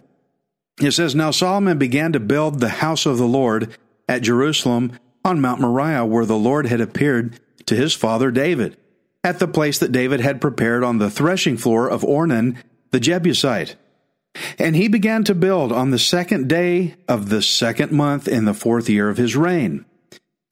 It 0.80 0.92
says, 0.92 1.16
Now 1.16 1.32
Solomon 1.32 1.80
began 1.80 2.14
to 2.14 2.20
build 2.20 2.60
the 2.60 2.70
house 2.70 3.06
of 3.06 3.18
the 3.18 3.28
Lord 3.28 3.76
at 4.08 4.22
Jerusalem 4.22 5.00
on 5.26 5.42
Mount 5.42 5.62
Moriah, 5.62 6.06
where 6.06 6.26
the 6.26 6.38
Lord 6.38 6.68
had 6.68 6.82
appeared 6.82 7.40
to 7.66 7.76
his 7.76 7.94
father 7.94 8.30
David, 8.32 8.78
at 9.24 9.40
the 9.40 9.48
place 9.48 9.80
that 9.80 9.92
David 9.92 10.20
had 10.20 10.42
prepared 10.42 10.84
on 10.84 10.98
the 10.98 11.10
threshing 11.10 11.58
floor 11.58 11.90
of 11.90 12.02
Ornan 12.02 12.58
the 12.92 13.00
Jebusite. 13.00 13.76
And 14.58 14.76
he 14.76 14.88
began 14.88 15.24
to 15.26 15.36
build 15.36 15.72
on 15.72 15.92
the 15.92 16.00
second 16.00 16.48
day 16.48 16.96
of 17.08 17.30
the 17.30 17.42
second 17.42 17.92
month 17.92 18.28
in 18.28 18.46
the 18.46 18.54
fourth 18.54 18.90
year 18.90 19.10
of 19.10 19.18
his 19.18 19.36
reign. 19.36 19.86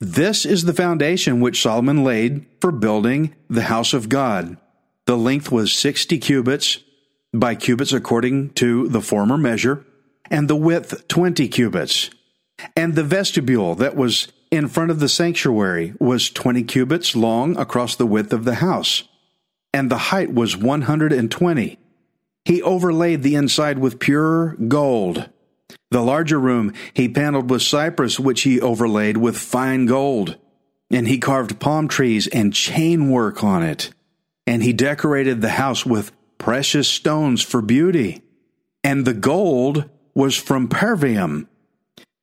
This 0.01 0.46
is 0.46 0.63
the 0.63 0.74
foundation 0.74 1.41
which 1.41 1.62
Solomon 1.62 2.03
laid 2.03 2.46
for 2.62 2.72
building 2.72 3.36
the 3.50 3.63
house 3.63 3.93
of 3.93 4.10
God. 4.10 4.58
The 5.05 5.17
length 5.17 5.51
was 5.51 5.74
60 5.74 6.17
cubits 6.19 6.79
by 7.34 7.55
cubits 7.55 7.93
according 7.93 8.51
to 8.51 8.88
the 8.88 9.01
former 9.01 9.38
measure, 9.38 9.86
and 10.29 10.48
the 10.48 10.55
width 10.55 11.08
20 11.08 11.48
cubits. 11.48 12.10
And 12.75 12.96
the 12.96 13.03
vestibule 13.03 13.75
that 13.75 13.96
was 13.96 14.27
in 14.51 14.67
front 14.67 14.91
of 14.91 15.00
the 15.00 15.10
sanctuary 15.10 15.93
was 16.00 16.29
20 16.29 16.63
cubits 16.63 17.15
long 17.15 17.58
across 17.58 17.96
the 17.96 18.08
width 18.08 18.34
of 18.34 18.46
the 18.46 18.55
house, 18.55 19.03
and 19.74 19.89
the 19.89 19.98
height 19.98 20.34
was 20.34 20.58
120 20.58 21.78
he 22.46 22.62
overlaid 22.62 23.24
the 23.24 23.36
inside 23.36 23.79
with 23.79 24.00
pure 24.00 24.55
gold. 24.55 25.29
The 25.91 26.01
larger 26.01 26.39
room 26.39 26.74
he 26.93 27.10
paneled 27.10 27.50
with 27.50 27.62
cypress, 27.62 28.19
which 28.19 28.41
he 28.41 28.62
overlaid 28.62 29.17
with 29.17 29.38
fine 29.38 29.86
gold. 29.86 30.38
And 30.91 31.08
he 31.08 31.19
carved 31.19 31.60
palm 31.60 31.88
trees 31.88 32.27
and 32.27 32.53
chain 32.53 33.10
work 33.10 33.43
on 33.43 33.63
it. 33.63 33.91
And 34.48 34.63
he 34.63 34.74
decorated 34.74 35.41
the 35.41 35.50
house 35.50 35.86
with 35.86 36.12
precious 36.38 36.88
stones 36.88 37.43
for 37.43 37.62
beauty. 37.62 38.24
And 38.84 39.05
the 39.05 39.13
gold 39.13 39.89
was 40.15 40.36
from 40.36 40.67
Parvaim. 40.67 41.48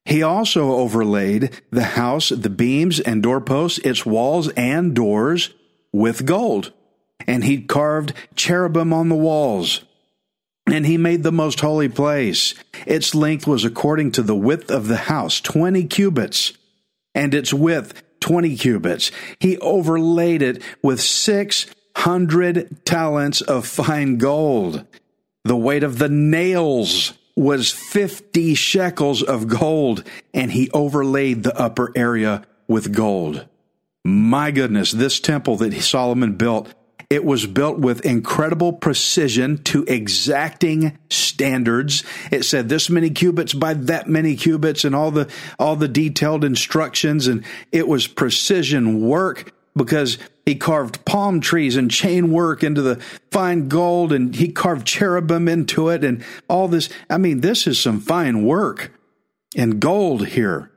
He 0.05 0.23
also 0.23 0.73
overlaid 0.73 1.61
the 1.71 1.85
house, 1.85 2.29
the 2.29 2.51
beams 2.51 3.01
and 3.01 3.23
doorposts, 3.23 3.79
its 3.79 4.07
walls 4.07 4.49
and 4.51 4.95
doors 4.95 5.53
with 5.93 6.27
gold. 6.27 6.73
And 7.27 7.45
he 7.45 7.63
carved 7.63 8.13
cherubim 8.37 8.93
on 8.93 9.09
the 9.09 9.17
walls. 9.17 9.85
And 10.67 10.85
he 10.85 10.99
made 10.99 11.23
the 11.23 11.33
most 11.33 11.61
holy 11.61 11.89
place. 11.89 12.55
Its 12.87 13.15
length 13.15 13.47
was 13.47 13.65
according 13.65 14.13
to 14.13 14.23
the 14.23 14.35
width 14.35 14.71
of 14.71 14.89
the 14.89 14.97
house, 14.97 15.41
20 15.41 15.85
cubits, 15.85 16.53
and 17.15 17.35
its 17.35 17.55
width, 17.55 18.03
20 18.21 18.57
cubits. 18.57 19.13
He 19.39 19.59
overlaid 19.59 20.43
it 20.43 20.63
with 20.83 21.01
600 21.01 22.85
talents 22.85 23.41
of 23.41 23.67
fine 23.67 24.19
gold. 24.19 24.85
The 25.45 25.57
weight 25.57 25.85
of 25.85 25.99
the 25.99 26.09
nails 26.09 27.13
was 27.37 27.71
50 27.71 28.55
shekels 28.55 29.23
of 29.23 29.47
gold, 29.47 30.03
and 30.35 30.51
he 30.51 30.71
overlaid 30.71 31.43
the 31.43 31.57
upper 31.57 31.93
area 31.95 32.45
with 32.67 32.93
gold. 32.93 33.47
My 34.05 34.51
goodness, 34.51 34.93
this 34.93 35.21
temple 35.21 35.57
that 35.59 35.75
Solomon 35.75 36.37
built, 36.37 36.73
it 37.09 37.25
was 37.25 37.47
built 37.47 37.79
with 37.79 38.05
incredible 38.05 38.73
precision 38.73 39.63
to 39.65 39.85
exacting 39.85 40.99
standards. 41.09 42.03
It 42.31 42.45
said 42.45 42.69
this 42.69 42.91
many 42.91 43.11
cubits 43.11 43.55
by 43.55 43.75
that 43.75 44.09
many 44.09 44.37
cubits 44.37 44.85
and 44.85 44.95
all 44.95 45.11
the 45.11 45.29
all 45.59 45.77
the 45.77 45.89
detailed 45.89 46.45
instructions 46.45 47.27
and 47.27 47.45
it 47.71 47.87
was 47.87 48.07
precision 48.07 49.07
work 49.07 49.53
because 49.77 50.19
he 50.45 50.55
carved 50.55 51.05
palm 51.05 51.41
trees 51.41 51.77
and 51.77 51.91
chain 51.91 52.33
work 52.33 52.65
into 52.65 52.83
the 52.83 52.97
fine 53.31 53.69
gold 53.69 54.13
and 54.13 54.35
he 54.35 54.51
carved 54.51 54.87
cherubim 54.87 55.49
into 55.49 55.89
it 55.91 56.03
and 56.03 56.25
all 56.49 56.67
this. 56.67 56.89
I 57.11 57.19
mean, 57.19 57.41
this 57.41 57.67
is 57.67 57.79
some 57.79 58.01
fine 58.01 58.45
work 58.45 58.93
and 59.57 59.81
gold 59.81 60.29
here. 60.29 60.71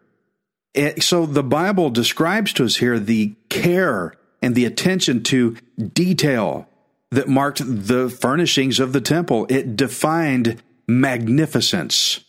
It, 0.74 1.02
so 1.02 1.26
the 1.26 1.44
Bible 1.44 1.90
describes 1.90 2.54
to 2.54 2.66
us 2.66 2.78
here 2.78 3.00
the 3.00 3.36
care 3.50 4.14
and 4.42 4.56
the 4.56 4.66
attention 4.66 5.24
to 5.24 5.56
detail 5.94 6.68
that 7.12 7.28
marked 7.28 7.62
the 7.66 8.10
furnishings 8.10 8.80
of 8.80 8.94
the 8.94 9.02
temple. 9.02 9.46
It 9.50 9.76
defined 9.76 10.62
magnificence. 10.88 12.24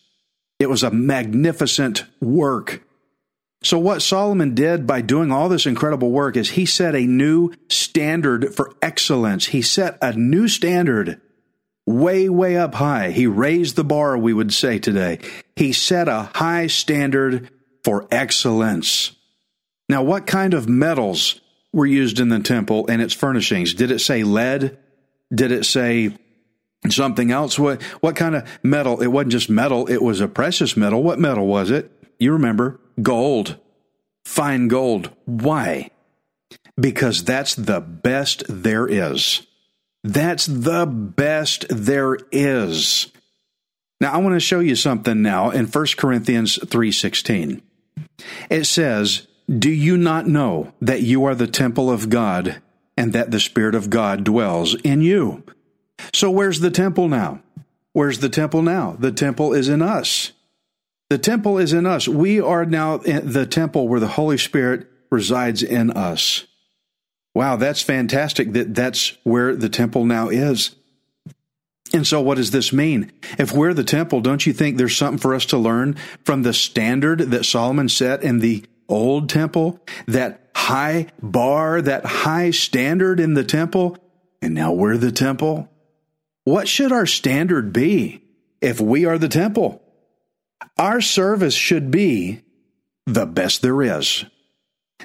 It 0.58 0.68
was 0.68 0.82
a 0.82 0.90
magnificent 0.90 2.04
work. 2.20 2.82
So, 3.62 3.78
what 3.78 4.00
Solomon 4.00 4.54
did 4.54 4.86
by 4.86 5.02
doing 5.02 5.30
all 5.30 5.48
this 5.50 5.66
incredible 5.66 6.10
work 6.10 6.36
is 6.36 6.50
he 6.50 6.64
set 6.64 6.94
a 6.94 7.06
new 7.06 7.52
standard 7.68 8.54
for 8.54 8.72
excellence. 8.80 9.46
He 9.46 9.60
set 9.60 9.98
a 10.00 10.14
new 10.14 10.48
standard 10.48 11.20
way, 11.86 12.28
way 12.28 12.56
up 12.56 12.74
high. 12.74 13.10
He 13.10 13.26
raised 13.26 13.76
the 13.76 13.84
bar, 13.84 14.16
we 14.16 14.32
would 14.32 14.52
say 14.52 14.78
today. 14.78 15.18
He 15.56 15.72
set 15.72 16.08
a 16.08 16.30
high 16.34 16.68
standard 16.68 17.50
for 17.84 18.06
excellence. 18.10 19.12
Now, 19.90 20.02
what 20.02 20.26
kind 20.26 20.54
of 20.54 20.68
metals 20.68 21.40
were 21.72 21.86
used 21.86 22.20
in 22.20 22.28
the 22.28 22.40
temple 22.40 22.86
and 22.88 23.00
its 23.00 23.14
furnishings? 23.14 23.74
Did 23.74 23.90
it 23.90 24.00
say 24.00 24.22
lead? 24.22 24.78
Did 25.32 25.52
it 25.52 25.64
say 25.64 26.16
something 26.88 27.30
else? 27.30 27.58
What, 27.58 27.82
what 28.00 28.16
kind 28.16 28.34
of 28.34 28.48
metal? 28.62 29.00
It 29.00 29.08
wasn't 29.08 29.32
just 29.32 29.50
metal, 29.50 29.86
it 29.86 30.02
was 30.02 30.20
a 30.20 30.28
precious 30.28 30.76
metal. 30.76 31.02
What 31.02 31.18
metal 31.18 31.46
was 31.46 31.70
it? 31.70 31.90
You 32.18 32.32
remember 32.32 32.80
gold, 33.00 33.56
fine 34.24 34.68
gold. 34.68 35.10
Why? 35.24 35.90
Because 36.78 37.24
that's 37.24 37.54
the 37.54 37.80
best 37.80 38.44
there 38.48 38.86
is. 38.86 39.46
That's 40.02 40.46
the 40.46 40.86
best 40.86 41.66
there 41.68 42.16
is. 42.32 43.08
Now 44.00 44.12
I 44.12 44.18
want 44.18 44.34
to 44.34 44.40
show 44.40 44.60
you 44.60 44.76
something 44.76 45.20
now 45.20 45.50
in 45.50 45.66
1 45.66 45.86
Corinthians 45.96 46.58
3:16. 46.58 47.60
It 48.48 48.64
says, 48.64 49.26
"Do 49.58 49.70
you 49.70 49.96
not 49.96 50.26
know 50.26 50.72
that 50.80 51.02
you 51.02 51.24
are 51.24 51.34
the 51.34 51.46
temple 51.46 51.90
of 51.90 52.08
God 52.08 52.60
and 52.96 53.12
that 53.12 53.30
the 53.30 53.40
spirit 53.40 53.74
of 53.74 53.90
God 53.90 54.24
dwells 54.24 54.74
in 54.76 55.02
you?" 55.02 55.42
So 56.14 56.30
where's 56.30 56.60
the 56.60 56.70
temple 56.70 57.08
now? 57.08 57.40
Where's 57.92 58.20
the 58.20 58.28
temple 58.28 58.62
now? 58.62 58.96
The 58.98 59.12
temple 59.12 59.52
is 59.52 59.68
in 59.68 59.82
us. 59.82 60.32
The 61.08 61.18
temple 61.18 61.58
is 61.58 61.72
in 61.72 61.86
us. 61.86 62.06
We 62.06 62.40
are 62.40 62.64
now 62.64 62.98
the 62.98 63.46
temple 63.46 63.88
where 63.88 64.00
the 64.00 64.06
Holy 64.06 64.38
Spirit 64.38 64.86
resides 65.10 65.62
in 65.62 65.90
us. 65.90 66.46
Wow, 67.34 67.56
that's 67.56 67.82
fantastic 67.82 68.52
that 68.52 68.74
that's 68.74 69.16
where 69.24 69.54
the 69.54 69.68
temple 69.68 70.04
now 70.04 70.28
is. 70.28 70.74
And 71.92 72.06
so, 72.06 72.20
what 72.20 72.36
does 72.36 72.52
this 72.52 72.72
mean? 72.72 73.10
If 73.38 73.52
we're 73.52 73.74
the 73.74 73.82
temple, 73.82 74.20
don't 74.20 74.46
you 74.46 74.52
think 74.52 74.76
there's 74.76 74.96
something 74.96 75.18
for 75.18 75.34
us 75.34 75.46
to 75.46 75.58
learn 75.58 75.96
from 76.24 76.42
the 76.42 76.54
standard 76.54 77.18
that 77.18 77.44
Solomon 77.44 77.88
set 77.88 78.22
in 78.22 78.38
the 78.38 78.64
old 78.90 79.28
temple? 79.28 79.80
That 80.06 80.50
high 80.54 81.06
bar, 81.22 81.80
that 81.80 82.04
high 82.04 82.50
standard 82.50 83.20
in 83.20 83.34
the 83.34 83.44
temple? 83.44 83.96
And 84.42 84.54
now 84.54 84.72
we're 84.72 84.96
the 84.96 85.12
temple? 85.12 85.70
What 86.44 86.68
should 86.68 86.92
our 86.92 87.06
standard 87.06 87.72
be 87.72 88.22
if 88.60 88.80
we 88.80 89.04
are 89.06 89.18
the 89.18 89.28
temple? 89.28 89.82
Our 90.78 91.00
service 91.00 91.54
should 91.54 91.90
be 91.90 92.42
the 93.06 93.26
best 93.26 93.62
there 93.62 93.82
is. 93.82 94.24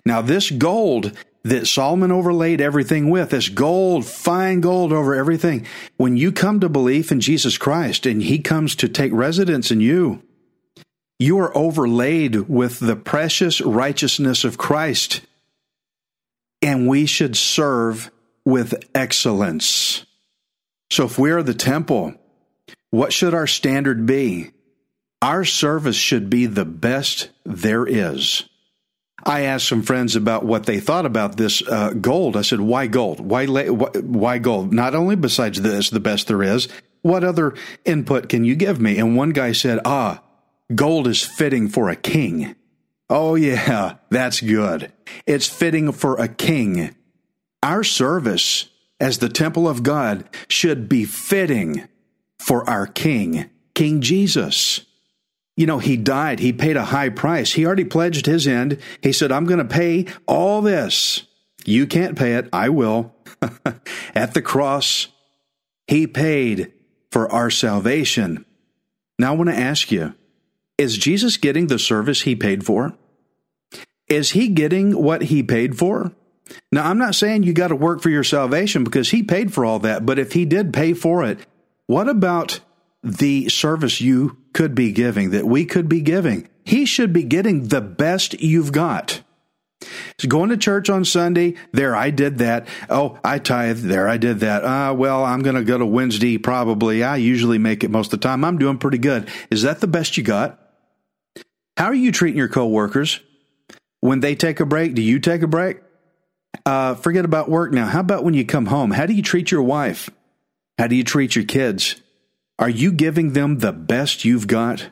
Now, 0.05 0.21
this 0.21 0.51
gold 0.51 1.13
that 1.43 1.67
Solomon 1.67 2.11
overlaid 2.11 2.59
everything 2.59 3.09
with, 3.09 3.29
this 3.29 3.49
gold, 3.49 4.05
fine 4.05 4.61
gold 4.61 4.91
over 4.91 5.13
everything, 5.13 5.65
when 5.95 6.17
you 6.17 6.31
come 6.31 6.59
to 6.59 6.69
belief 6.69 7.11
in 7.11 7.19
Jesus 7.19 7.57
Christ 7.57 8.05
and 8.05 8.23
He 8.23 8.39
comes 8.39 8.75
to 8.77 8.89
take 8.89 9.13
residence 9.13 9.69
in 9.69 9.79
you, 9.79 10.23
you 11.19 11.39
are 11.39 11.55
overlaid 11.57 12.35
with 12.49 12.79
the 12.79 12.95
precious 12.95 13.61
righteousness 13.61 14.43
of 14.43 14.57
Christ. 14.57 15.21
And 16.61 16.87
we 16.87 17.05
should 17.05 17.35
serve 17.35 18.11
with 18.43 18.73
excellence. 18.93 20.05
So 20.91 21.05
if 21.05 21.17
we 21.17 21.31
are 21.31 21.43
the 21.43 21.53
temple, 21.53 22.15
what 22.89 23.13
should 23.13 23.33
our 23.33 23.47
standard 23.47 24.05
be? 24.05 24.51
Our 25.21 25.45
service 25.45 25.95
should 25.95 26.29
be 26.29 26.45
the 26.45 26.65
best 26.65 27.29
there 27.45 27.85
is. 27.85 28.43
I 29.23 29.41
asked 29.41 29.67
some 29.67 29.81
friends 29.81 30.15
about 30.15 30.45
what 30.45 30.65
they 30.65 30.79
thought 30.79 31.05
about 31.05 31.37
this 31.37 31.67
uh, 31.67 31.91
gold. 31.91 32.37
I 32.37 32.41
said, 32.41 32.59
"Why 32.61 32.85
gold? 32.85 33.19
Why 33.19 33.47
why 33.47 34.37
gold? 34.37 34.73
Not 34.73 34.93
only 34.93 35.15
besides 35.15 35.61
this, 35.61 35.89
the 35.89 35.99
best 35.99 36.27
there 36.27 36.43
is. 36.43 36.67
What 37.01 37.23
other 37.23 37.55
input 37.85 38.29
can 38.29 38.43
you 38.43 38.55
give 38.55 38.79
me?" 38.79 38.97
And 38.99 39.15
one 39.15 39.31
guy 39.31 39.53
said, 39.53 39.79
"Ah, 39.83 40.21
gold 40.73 41.07
is 41.07 41.23
fitting 41.23 41.67
for 41.67 41.89
a 41.89 41.95
king." 41.95 42.55
Oh 43.09 43.35
yeah, 43.35 43.95
that's 44.09 44.41
good. 44.41 44.91
It's 45.27 45.47
fitting 45.47 45.91
for 45.91 46.19
a 46.19 46.27
king. 46.27 46.95
Our 47.61 47.83
service 47.83 48.69
as 48.99 49.19
the 49.19 49.29
temple 49.29 49.67
of 49.67 49.83
God 49.83 50.27
should 50.47 50.89
be 50.89 51.05
fitting 51.05 51.87
for 52.39 52.67
our 52.69 52.87
king, 52.87 53.49
King 53.73 54.01
Jesus 54.01 54.85
you 55.55 55.65
know, 55.65 55.79
he 55.79 55.95
died. 55.95 56.39
He 56.39 56.51
paid 56.51 56.75
a 56.75 56.85
high 56.85 57.09
price. 57.09 57.53
He 57.53 57.65
already 57.65 57.85
pledged 57.85 58.25
his 58.25 58.47
end. 58.47 58.77
He 59.01 59.13
said, 59.13 59.31
I'm 59.31 59.45
going 59.45 59.59
to 59.59 59.65
pay 59.65 60.07
all 60.27 60.61
this. 60.61 61.23
You 61.63 61.87
can't 61.87 62.17
pay 62.17 62.33
it. 62.33 62.49
I 62.51 62.69
will. 62.69 63.15
At 64.15 64.33
the 64.33 64.41
cross, 64.41 65.07
he 65.87 66.07
paid 66.07 66.73
for 67.11 67.31
our 67.31 67.49
salvation. 67.49 68.45
Now 69.17 69.33
I 69.33 69.37
want 69.37 69.49
to 69.49 69.55
ask 69.55 69.91
you, 69.91 70.13
is 70.77 70.97
Jesus 70.97 71.37
getting 71.37 71.67
the 71.67 71.79
service 71.79 72.21
he 72.21 72.35
paid 72.35 72.65
for? 72.65 72.93
Is 74.07 74.31
he 74.31 74.49
getting 74.49 75.01
what 75.01 75.23
he 75.23 75.41
paid 75.41 75.77
for? 75.77 76.11
Now, 76.71 76.87
I'm 76.87 76.97
not 76.97 77.15
saying 77.15 77.43
you 77.43 77.53
got 77.53 77.69
to 77.69 77.75
work 77.75 78.01
for 78.01 78.09
your 78.09 78.23
salvation 78.23 78.83
because 78.83 79.09
he 79.09 79.23
paid 79.23 79.53
for 79.53 79.65
all 79.65 79.79
that, 79.79 80.05
but 80.05 80.19
if 80.19 80.33
he 80.33 80.45
did 80.45 80.73
pay 80.73 80.93
for 80.93 81.23
it, 81.23 81.39
what 81.87 82.07
about 82.07 82.59
the 83.05 83.47
service 83.49 84.01
you 84.01 84.37
could 84.53 84.73
be 84.73 84.91
giving, 84.91 85.29
that 85.29 85.45
we 85.45 85.63
could 85.63 85.87
be 85.87 86.01
giving. 86.01 86.49
He 86.63 86.85
should 86.85 87.13
be 87.13 87.23
getting 87.23 87.67
the 87.67 87.81
best 87.81 88.41
you've 88.41 88.71
got. 88.71 89.21
So 90.17 90.27
going 90.27 90.49
to 90.49 90.57
church 90.57 90.89
on 90.89 91.05
Sunday, 91.05 91.53
there 91.71 91.95
I 91.95 92.09
did 92.09 92.39
that. 92.39 92.67
Oh, 92.89 93.19
I 93.23 93.37
tithe, 93.37 93.79
there 93.79 94.07
I 94.07 94.17
did 94.17 94.39
that. 94.39 94.63
Ah, 94.65 94.89
uh, 94.89 94.93
well, 94.93 95.23
I'm 95.23 95.43
going 95.43 95.55
to 95.55 95.63
go 95.63 95.77
to 95.77 95.85
Wednesday 95.85 96.39
probably. 96.39 97.03
I 97.03 97.17
usually 97.17 97.59
make 97.59 97.83
it 97.83 97.91
most 97.91 98.11
of 98.11 98.19
the 98.19 98.27
time. 98.27 98.43
I'm 98.43 98.57
doing 98.57 98.79
pretty 98.79 98.97
good. 98.97 99.29
Is 99.51 99.61
that 99.61 99.81
the 99.81 99.87
best 99.87 100.17
you 100.17 100.23
got? 100.23 100.59
How 101.77 101.85
are 101.85 101.93
you 101.93 102.11
treating 102.11 102.37
your 102.37 102.47
coworkers? 102.47 103.19
When 103.99 104.19
they 104.19 104.35
take 104.35 104.59
a 104.59 104.65
break, 104.65 104.93
do 104.93 105.01
you 105.01 105.19
take 105.19 105.41
a 105.41 105.47
break? 105.47 105.79
Uh, 106.65 106.95
forget 106.95 107.25
about 107.25 107.49
work 107.49 107.73
now. 107.73 107.87
How 107.87 107.99
about 107.99 108.23
when 108.23 108.33
you 108.33 108.45
come 108.45 108.67
home? 108.67 108.91
How 108.91 109.05
do 109.05 109.13
you 109.13 109.23
treat 109.23 109.51
your 109.51 109.63
wife? 109.63 110.09
How 110.77 110.87
do 110.87 110.95
you 110.95 111.03
treat 111.03 111.35
your 111.35 111.45
kids? 111.45 111.95
Are 112.59 112.69
you 112.69 112.91
giving 112.91 113.33
them 113.33 113.59
the 113.59 113.73
best 113.73 114.23
you've 114.23 114.47
got? 114.47 114.89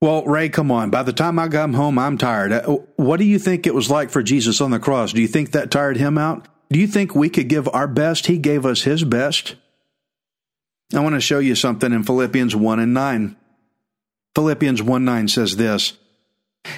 Well, 0.00 0.24
Ray, 0.24 0.48
come 0.48 0.70
on. 0.70 0.90
By 0.90 1.02
the 1.02 1.12
time 1.12 1.38
I 1.38 1.48
come 1.48 1.74
home, 1.74 1.98
I'm 1.98 2.18
tired. 2.18 2.52
Uh, 2.52 2.78
what 2.96 3.18
do 3.18 3.24
you 3.24 3.38
think 3.38 3.66
it 3.66 3.74
was 3.74 3.90
like 3.90 4.10
for 4.10 4.22
Jesus 4.22 4.60
on 4.60 4.70
the 4.70 4.78
cross? 4.78 5.12
Do 5.12 5.20
you 5.20 5.28
think 5.28 5.52
that 5.52 5.70
tired 5.70 5.96
him 5.96 6.18
out? 6.18 6.46
Do 6.70 6.78
you 6.78 6.86
think 6.86 7.14
we 7.14 7.28
could 7.28 7.48
give 7.48 7.68
our 7.68 7.88
best? 7.88 8.26
He 8.26 8.38
gave 8.38 8.64
us 8.64 8.82
his 8.82 9.02
best. 9.04 9.56
I 10.94 11.00
want 11.00 11.14
to 11.14 11.20
show 11.20 11.38
you 11.38 11.54
something 11.54 11.92
in 11.92 12.04
Philippians 12.04 12.54
1 12.54 12.80
and 12.80 12.94
9. 12.94 13.36
Philippians 14.38 14.80
1 14.80 15.04
9 15.04 15.26
says 15.26 15.56
this, 15.56 15.94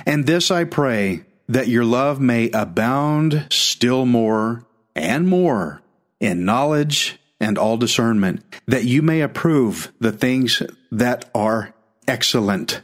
And 0.06 0.24
this 0.24 0.50
I 0.50 0.64
pray, 0.64 1.26
that 1.46 1.68
your 1.68 1.84
love 1.84 2.18
may 2.18 2.48
abound 2.52 3.48
still 3.50 4.06
more 4.06 4.64
and 4.96 5.28
more 5.28 5.82
in 6.20 6.46
knowledge 6.46 7.18
and 7.38 7.58
all 7.58 7.76
discernment, 7.76 8.42
that 8.66 8.84
you 8.84 9.02
may 9.02 9.20
approve 9.20 9.92
the 10.00 10.10
things 10.10 10.62
that 10.90 11.28
are 11.34 11.74
excellent, 12.08 12.80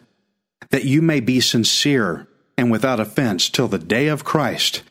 that 0.68 0.85
you 0.85 1.00
may 1.00 1.21
be 1.21 1.40
sincere 1.40 2.28
and 2.59 2.71
without 2.71 3.00
offense 3.00 3.49
till 3.49 3.68
the 3.68 3.78
day 3.78 4.09
of 4.09 4.25
Christ, 4.25 4.83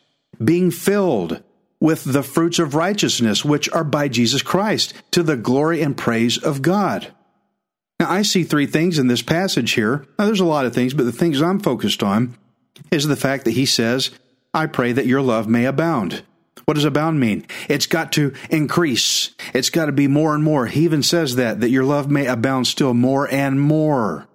being 0.42 0.72
filled 0.72 1.44
with 1.78 2.02
the 2.02 2.24
fruits 2.24 2.58
of 2.58 2.74
righteousness 2.74 3.44
which 3.44 3.70
are 3.70 3.84
by 3.84 4.08
Jesus 4.08 4.42
Christ, 4.42 4.94
to 5.12 5.22
the 5.22 5.36
glory 5.36 5.80
and 5.80 5.96
praise 5.96 6.38
of 6.38 6.60
God. 6.60 7.12
Now, 7.98 8.10
I 8.10 8.22
see 8.22 8.44
three 8.44 8.66
things 8.66 8.98
in 8.98 9.06
this 9.06 9.22
passage 9.22 9.72
here. 9.72 10.06
Now, 10.18 10.26
there's 10.26 10.40
a 10.40 10.44
lot 10.44 10.66
of 10.66 10.74
things, 10.74 10.92
but 10.92 11.04
the 11.04 11.12
things 11.12 11.40
I'm 11.40 11.60
focused 11.60 12.02
on 12.02 12.36
is 12.90 13.06
the 13.06 13.16
fact 13.16 13.44
that 13.44 13.52
he 13.52 13.66
says, 13.66 14.10
I 14.52 14.66
pray 14.66 14.92
that 14.92 15.06
your 15.06 15.22
love 15.22 15.48
may 15.48 15.64
abound. 15.64 16.22
What 16.66 16.74
does 16.74 16.84
abound 16.84 17.20
mean? 17.20 17.46
It's 17.68 17.86
got 17.86 18.12
to 18.12 18.34
increase. 18.50 19.30
It's 19.54 19.70
got 19.70 19.86
to 19.86 19.92
be 19.92 20.08
more 20.08 20.34
and 20.34 20.42
more. 20.42 20.66
He 20.66 20.84
even 20.84 21.02
says 21.02 21.36
that, 21.36 21.60
that 21.60 21.70
your 21.70 21.84
love 21.84 22.10
may 22.10 22.26
abound 22.26 22.66
still 22.66 22.92
more 22.92 23.28
and 23.30 23.60
more 23.60 24.26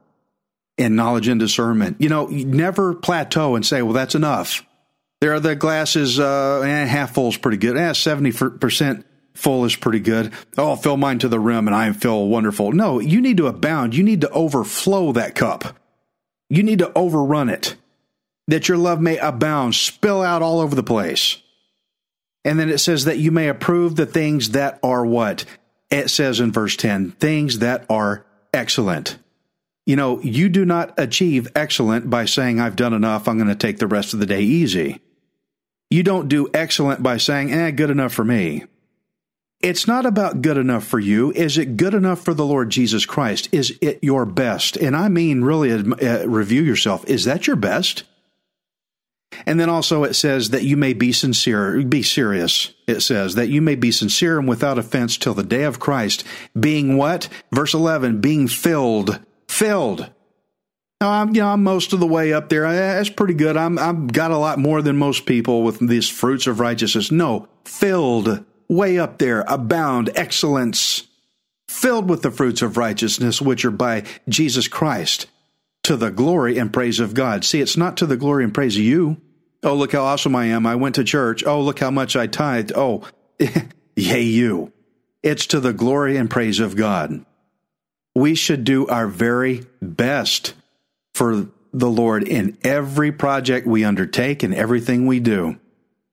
in 0.78 0.96
knowledge 0.96 1.28
and 1.28 1.40
discernment. 1.40 1.98
You 2.00 2.10
know, 2.10 2.30
you 2.30 2.46
never 2.46 2.96
plateau 2.96 3.56
and 3.56 3.66
say, 3.66 3.82
well, 3.82 3.94
that's 3.94 4.16
enough. 4.16 4.66
There 5.20 5.34
are 5.34 5.40
the 5.40 5.56
glasses, 5.56 6.20
uh, 6.20 6.62
eh, 6.62 6.86
half 6.86 7.14
full 7.14 7.28
is 7.28 7.38
pretty 7.38 7.58
good. 7.58 7.78
Eh, 7.78 7.92
70% 7.92 9.04
full 9.34 9.66
is 9.66 9.76
pretty 9.76 10.00
good. 10.00 10.34
Oh, 10.58 10.70
I'll 10.70 10.76
fill 10.76 10.98
mine 10.98 11.20
to 11.20 11.28
the 11.28 11.40
rim 11.40 11.68
and 11.68 11.76
I 11.76 11.92
feel 11.94 12.28
wonderful. 12.28 12.72
No, 12.72 13.00
you 13.00 13.22
need 13.22 13.38
to 13.38 13.48
abound. 13.48 13.96
You 13.96 14.04
need 14.04 14.22
to 14.22 14.30
overflow 14.32 15.12
that 15.14 15.36
cup. 15.36 15.78
You 16.50 16.64
need 16.64 16.80
to 16.80 16.92
overrun 16.98 17.50
it 17.50 17.76
that 18.48 18.68
your 18.68 18.78
love 18.78 19.00
may 19.00 19.18
abound, 19.18 19.76
spill 19.76 20.22
out 20.22 20.42
all 20.42 20.60
over 20.60 20.76
the 20.76 20.84
place. 20.84 21.38
And 22.44 22.60
then 22.60 22.70
it 22.70 22.80
says 22.80 23.06
that 23.06 23.20
you 23.20 23.32
may 23.32 23.48
approve 23.48 23.96
the 23.96 24.06
things 24.06 24.52
that 24.52 24.80
are 24.84 25.06
what? 25.06 25.46
It 25.90 26.10
says 26.10 26.40
in 26.40 26.52
verse 26.52 26.76
10, 26.76 27.12
things 27.12 27.60
that 27.60 27.86
are 27.90 28.26
excellent. 28.54 29.18
You 29.86 29.96
know, 29.96 30.22
you 30.22 30.50
do 30.50 30.66
not 30.66 30.94
achieve 30.98 31.48
excellent 31.56 32.10
by 32.10 32.26
saying, 32.26 32.60
I've 32.60 32.76
done 32.76 32.94
enough, 32.94 33.28
I'm 33.28 33.38
going 33.38 33.48
to 33.48 33.56
take 33.56 33.78
the 33.78 33.88
rest 33.88 34.14
of 34.14 34.20
the 34.20 34.26
day 34.26 34.42
easy. 34.42 35.02
You 35.90 36.04
don't 36.04 36.30
do 36.30 36.50
excellent 36.54 37.04
by 37.04 37.18
saying, 37.18 37.52
eh, 37.52 37.72
good 37.72 37.90
enough 37.90 38.14
for 38.14 38.24
me. 38.24 38.66
It's 39.62 39.88
not 39.88 40.06
about 40.06 40.42
good 40.42 40.58
enough 40.58 40.86
for 40.86 41.00
you. 41.00 41.32
Is 41.32 41.58
it 41.58 41.78
good 41.78 41.94
enough 41.94 42.24
for 42.24 42.34
the 42.34 42.46
Lord 42.46 42.70
Jesus 42.70 43.06
Christ? 43.06 43.50
Is 43.52 43.78
it 43.82 44.00
your 44.02 44.26
best? 44.26 44.76
And 44.76 44.96
I 44.96 45.08
mean, 45.08 45.44
really 45.44 45.72
uh, 45.72 46.28
review 46.28 46.64
yourself. 46.64 47.06
Is 47.08 47.26
that 47.26 47.46
your 47.46 47.56
best? 47.56 48.04
And 49.46 49.60
then 49.60 49.70
also 49.70 50.04
it 50.04 50.14
says 50.14 50.50
that 50.50 50.64
you 50.64 50.78
may 50.78 50.94
be 50.94 51.12
sincere, 51.12 51.82
be 51.84 52.04
serious. 52.04 52.74
It 52.88 53.02
says 53.02 53.36
that 53.36 53.50
you 53.50 53.62
may 53.62 53.76
be 53.76 53.92
sincere 53.92 54.38
and 54.38 54.48
without 54.48 54.78
offense 54.78 55.18
till 55.18 55.34
the 55.34 55.44
day 55.44 55.64
of 55.64 55.80
Christ, 55.80 56.24
being 56.60 56.98
what? 56.98 57.30
Verse 57.52 57.74
11, 57.74 58.20
being 58.20 58.48
filled, 58.48 59.20
filled. 59.48 60.10
Now, 61.00 61.10
I'm, 61.10 61.34
you 61.34 61.42
know, 61.42 61.48
I'm 61.48 61.64
most 61.64 61.94
of 61.94 62.00
the 62.00 62.08
way 62.08 62.34
up 62.34 62.50
there. 62.50 62.72
That's 62.72 63.10
pretty 63.10 63.34
good. 63.34 63.58
I'm, 63.58 63.80
I've 63.80 64.12
got 64.14 64.32
a 64.32 64.38
lot 64.38 64.60
more 64.60 64.82
than 64.82 64.98
most 64.98 65.26
people 65.26 65.64
with 65.64 65.80
these 65.80 66.10
fruits 66.10 66.46
of 66.46 66.60
righteousness. 66.60 67.12
No, 67.12 67.48
filled, 67.66 68.46
way 68.72 68.98
up 68.98 69.18
there, 69.18 69.44
abound, 69.48 70.10
excellence, 70.16 71.08
filled 71.68 72.10
with 72.10 72.22
the 72.22 72.32
fruits 72.32 72.62
of 72.62 72.78
righteousness, 72.78 73.42
which 73.42 73.66
are 73.66 73.72
by 73.72 74.04
Jesus 74.30 74.68
Christ 74.68 75.28
to 75.84 75.98
the 75.98 76.10
glory 76.10 76.58
and 76.58 76.72
praise 76.72 77.00
of 77.00 77.14
God. 77.14 77.44
See, 77.44 77.60
it's 77.60 77.78
not 77.78 77.98
to 77.98 78.06
the 78.06 78.18
glory 78.18 78.44
and 78.44 78.54
praise 78.54 78.78
of 78.78 78.84
you. 78.84 79.18
Oh, 79.64 79.76
look 79.76 79.92
how 79.92 80.04
awesome 80.04 80.36
I 80.36 80.46
am. 80.46 80.66
I 80.66 80.76
went 80.76 80.96
to 80.96 81.04
church. 81.04 81.44
Oh, 81.46 81.62
look 81.62 81.80
how 81.80 81.92
much 81.92 82.16
I 82.16 82.28
tithed. 82.28 82.72
Oh, 82.74 83.08
yay, 83.96 84.22
you. 84.22 84.72
It's 85.22 85.46
to 85.48 85.60
the 85.60 85.74
glory 85.74 86.18
and 86.18 86.30
praise 86.30 86.60
of 86.60 86.76
God. 86.76 87.26
We 88.16 88.36
should 88.36 88.64
do 88.64 88.88
our 88.88 89.08
very 89.08 89.66
best 89.82 90.54
for 91.14 91.48
the 91.74 91.90
Lord 91.90 92.28
in 92.28 92.58
every 92.64 93.12
project 93.12 93.68
we 93.68 93.84
undertake 93.84 94.44
and 94.44 94.54
everything 94.54 95.08
we 95.08 95.20
do. 95.20 95.60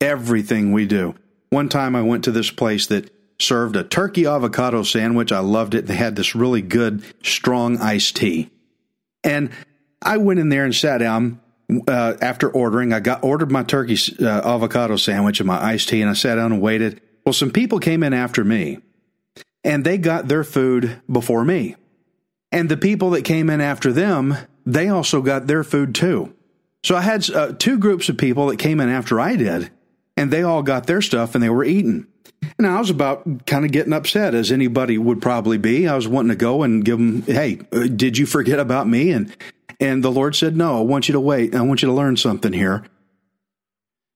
Everything 0.01 0.73
we 0.73 0.87
do. 0.87 1.15
One 1.51 1.69
time 1.69 1.97
I 1.97 2.03
went 2.03 2.25
to 2.25 2.31
this 2.31 2.51
place 2.51 2.87
that 2.89 3.11
served 3.41 3.77
a 3.77 3.85
turkey 3.85 4.27
avocado 4.27 4.83
sandwich. 4.83 5.33
I 5.33 5.39
loved 5.39 5.75
it. 5.75 5.87
They 5.87 5.95
had 5.95 6.17
this 6.17 6.35
really 6.35 6.63
good, 6.63 7.03
strong 7.23 7.79
iced 7.79 8.17
tea. 8.17 8.51
And 9.25 9.51
I 10.03 10.19
went 10.19 10.41
in 10.41 10.49
there 10.49 10.65
and 10.65 10.75
sat 10.75 10.99
down 10.99 11.41
uh, 11.87 12.15
after 12.21 12.51
ordering. 12.51 12.93
I 12.93 13.01
got 13.01 13.25
ordered 13.25 13.51
my 13.51 13.63
turkey 13.63 13.97
uh, 14.21 14.27
avocado 14.45 14.97
sandwich 14.97 15.41
and 15.41 15.47
my 15.47 15.63
iced 15.63 15.89
tea, 15.89 16.01
and 16.01 16.11
I 16.11 16.15
sat 16.15 16.37
down 16.37 16.53
and 16.53 16.61
waited. 16.61 17.01
Well, 17.25 17.33
some 17.33 17.51
people 17.51 17.79
came 17.79 18.03
in 18.03 18.15
after 18.15 18.45
me, 18.45 18.79
and 19.65 19.85
they 19.85 19.99
got 19.99 20.29
their 20.29 20.45
food 20.45 21.01
before 21.11 21.45
me. 21.45 21.77
And 22.51 22.69
the 22.69 22.77
people 22.77 23.11
that 23.11 23.25
came 23.25 23.51
in 23.51 23.61
after 23.61 23.93
them, 23.93 24.37
they 24.65 24.89
also 24.89 25.21
got 25.21 25.47
their 25.47 25.63
food 25.63 25.95
too. 25.95 26.35
So 26.83 26.97
I 26.97 27.03
had 27.03 27.29
uh, 27.31 27.53
two 27.53 27.79
groups 27.79 28.09
of 28.09 28.17
people 28.17 28.47
that 28.47 28.59
came 28.59 28.81
in 28.81 28.89
after 28.89 29.21
I 29.21 29.37
did, 29.37 29.71
and 30.19 30.33
they 30.33 30.43
all 30.43 30.63
got 30.63 30.87
their 30.87 31.01
stuff 31.01 31.35
and 31.35 31.43
they 31.43 31.49
were 31.49 31.65
eating. 31.65 32.07
And 32.59 32.67
I 32.67 32.79
was 32.79 32.91
about 32.91 33.47
kind 33.47 33.65
of 33.65 33.73
getting 33.73 33.93
upset, 33.93 34.35
as 34.35 34.51
anybody 34.53 34.99
would 34.99 35.23
probably 35.23 35.59
be. 35.59 35.87
I 35.87 35.95
was 35.95 36.09
wanting 36.09 36.31
to 36.31 36.37
go 36.37 36.63
and 36.63 36.85
give 36.85 36.99
them, 36.99 37.23
hey, 37.23 37.61
uh, 37.73 37.87
did 37.87 38.19
you 38.19 38.27
forget 38.27 38.59
about 38.59 38.89
me? 38.89 39.11
And 39.13 39.35
and 39.81 40.03
the 40.03 40.11
Lord 40.11 40.35
said, 40.35 40.57
no, 40.57 40.79
I 40.79 40.81
want 40.81 41.09
you 41.09 41.13
to 41.13 41.21
wait. 41.21 41.55
I 41.55 41.63
want 41.63 41.83
you 41.83 41.89
to 41.89 41.95
learn 41.95 42.17
something 42.17 42.53
here. 42.53 42.85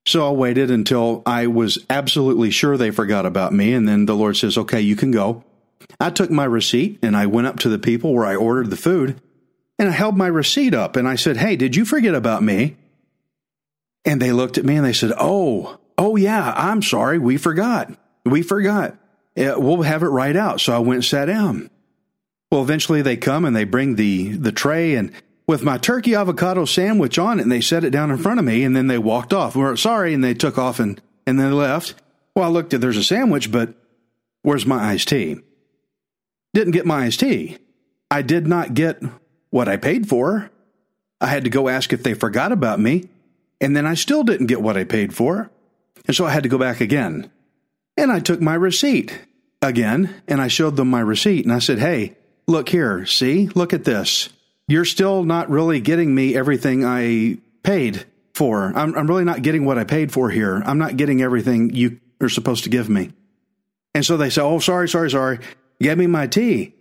So 0.06 0.26
I 0.26 0.32
waited 0.32 0.72
until 0.72 1.22
I 1.24 1.46
was 1.46 1.78
absolutely 1.88 2.50
sure 2.50 2.76
they 2.76 2.90
forgot 2.90 3.24
about 3.24 3.52
me. 3.52 3.72
And 3.72 3.86
then 3.86 4.06
the 4.06 4.16
Lord 4.16 4.36
says, 4.36 4.58
okay, 4.58 4.80
you 4.80 4.96
can 4.96 5.12
go. 5.12 5.44
I 6.00 6.10
took 6.10 6.32
my 6.32 6.44
receipt 6.44 6.98
and 7.02 7.16
I 7.16 7.26
went 7.26 7.46
up 7.46 7.60
to 7.60 7.68
the 7.68 7.78
people 7.78 8.12
where 8.12 8.26
I 8.26 8.34
ordered 8.34 8.70
the 8.70 8.76
food 8.76 9.20
and 9.78 9.88
I 9.88 9.92
held 9.92 10.16
my 10.16 10.26
receipt 10.26 10.74
up 10.74 10.96
and 10.96 11.06
I 11.06 11.14
said, 11.14 11.36
Hey, 11.36 11.56
did 11.56 11.76
you 11.76 11.84
forget 11.84 12.14
about 12.14 12.42
me? 12.42 12.76
And 14.04 14.20
they 14.20 14.32
looked 14.32 14.58
at 14.58 14.64
me 14.64 14.76
and 14.76 14.84
they 14.84 14.92
said, 14.92 15.12
Oh, 15.18 15.78
oh 16.02 16.16
yeah, 16.16 16.52
I'm 16.56 16.82
sorry. 16.82 17.18
We 17.18 17.36
forgot. 17.36 17.92
We 18.26 18.42
forgot. 18.42 18.96
We'll 19.36 19.82
have 19.82 20.02
it 20.02 20.08
right 20.08 20.36
out. 20.36 20.60
So 20.60 20.74
I 20.74 20.78
went 20.80 20.96
and 20.96 21.04
sat 21.04 21.26
down. 21.26 21.70
Well, 22.50 22.60
eventually 22.60 23.02
they 23.02 23.16
come 23.16 23.44
and 23.44 23.54
they 23.54 23.64
bring 23.64 23.94
the, 23.94 24.32
the 24.32 24.52
tray 24.52 24.96
and 24.96 25.12
with 25.46 25.62
my 25.62 25.78
turkey 25.78 26.14
avocado 26.14 26.64
sandwich 26.64 27.18
on 27.18 27.38
it 27.38 27.42
and 27.42 27.52
they 27.52 27.60
set 27.60 27.84
it 27.84 27.90
down 27.90 28.10
in 28.10 28.18
front 28.18 28.40
of 28.40 28.44
me 28.44 28.64
and 28.64 28.76
then 28.76 28.88
they 28.88 28.98
walked 28.98 29.32
off. 29.32 29.56
We're 29.56 29.76
sorry 29.76 30.12
and 30.12 30.22
they 30.22 30.34
took 30.34 30.58
off 30.58 30.80
and, 30.80 31.00
and 31.26 31.38
then 31.38 31.52
left. 31.52 31.94
Well, 32.34 32.44
I 32.44 32.48
looked 32.48 32.74
at 32.74 32.80
there's 32.80 32.96
a 32.96 33.04
sandwich, 33.04 33.52
but 33.52 33.74
where's 34.42 34.66
my 34.66 34.90
iced 34.90 35.08
tea? 35.08 35.36
Didn't 36.52 36.72
get 36.72 36.84
my 36.84 37.04
iced 37.04 37.20
tea. 37.20 37.58
I 38.10 38.22
did 38.22 38.46
not 38.46 38.74
get 38.74 39.00
what 39.50 39.68
I 39.68 39.76
paid 39.76 40.08
for. 40.08 40.50
I 41.20 41.26
had 41.26 41.44
to 41.44 41.50
go 41.50 41.68
ask 41.68 41.92
if 41.92 42.02
they 42.02 42.14
forgot 42.14 42.50
about 42.52 42.80
me, 42.80 43.08
and 43.60 43.76
then 43.76 43.86
I 43.86 43.94
still 43.94 44.24
didn't 44.24 44.48
get 44.48 44.60
what 44.60 44.76
I 44.76 44.84
paid 44.84 45.14
for. 45.14 45.50
And 46.06 46.16
so 46.16 46.24
I 46.24 46.30
had 46.30 46.42
to 46.42 46.48
go 46.48 46.58
back 46.58 46.80
again. 46.80 47.30
And 47.96 48.10
I 48.10 48.20
took 48.20 48.40
my 48.40 48.54
receipt 48.54 49.18
again 49.60 50.14
and 50.26 50.40
I 50.40 50.48
showed 50.48 50.76
them 50.76 50.88
my 50.88 51.00
receipt 51.00 51.44
and 51.44 51.52
I 51.52 51.58
said, 51.58 51.78
Hey, 51.78 52.16
look 52.46 52.68
here. 52.68 53.06
See, 53.06 53.48
look 53.48 53.72
at 53.72 53.84
this 53.84 54.28
you're 54.72 54.84
still 54.84 55.22
not 55.24 55.50
really 55.50 55.80
getting 55.80 56.14
me 56.14 56.34
everything 56.34 56.84
I 56.84 57.38
paid 57.62 58.04
for. 58.32 58.72
I'm, 58.74 58.96
I'm 58.96 59.06
really 59.06 59.24
not 59.24 59.42
getting 59.42 59.64
what 59.64 59.78
I 59.78 59.84
paid 59.84 60.12
for 60.12 60.30
here. 60.30 60.62
I'm 60.64 60.78
not 60.78 60.96
getting 60.96 61.20
everything 61.20 61.74
you 61.74 62.00
are 62.20 62.28
supposed 62.28 62.64
to 62.64 62.70
give 62.70 62.88
me. 62.88 63.12
And 63.94 64.04
so 64.04 64.16
they 64.16 64.30
said, 64.30 64.44
Oh, 64.44 64.58
sorry, 64.58 64.88
sorry, 64.88 65.10
sorry. 65.10 65.40
Get 65.80 65.98
me 65.98 66.06
my 66.06 66.26
tea. 66.26 66.74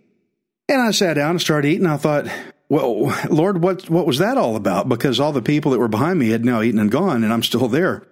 And 0.68 0.80
I 0.80 0.92
sat 0.92 1.14
down 1.14 1.32
and 1.32 1.40
started 1.40 1.68
eating. 1.68 1.86
I 1.86 1.96
thought, 1.96 2.26
well, 2.68 3.14
Lord, 3.28 3.62
what, 3.62 3.90
what 3.90 4.06
was 4.06 4.18
that 4.18 4.38
all 4.38 4.56
about? 4.56 4.88
Because 4.88 5.20
all 5.20 5.32
the 5.32 5.42
people 5.42 5.72
that 5.72 5.78
were 5.78 5.88
behind 5.88 6.18
me 6.18 6.30
had 6.30 6.44
now 6.44 6.62
eaten 6.62 6.80
and 6.80 6.90
gone, 6.90 7.24
and 7.24 7.32
I'm 7.32 7.42
still 7.42 7.68
there. 7.68 8.06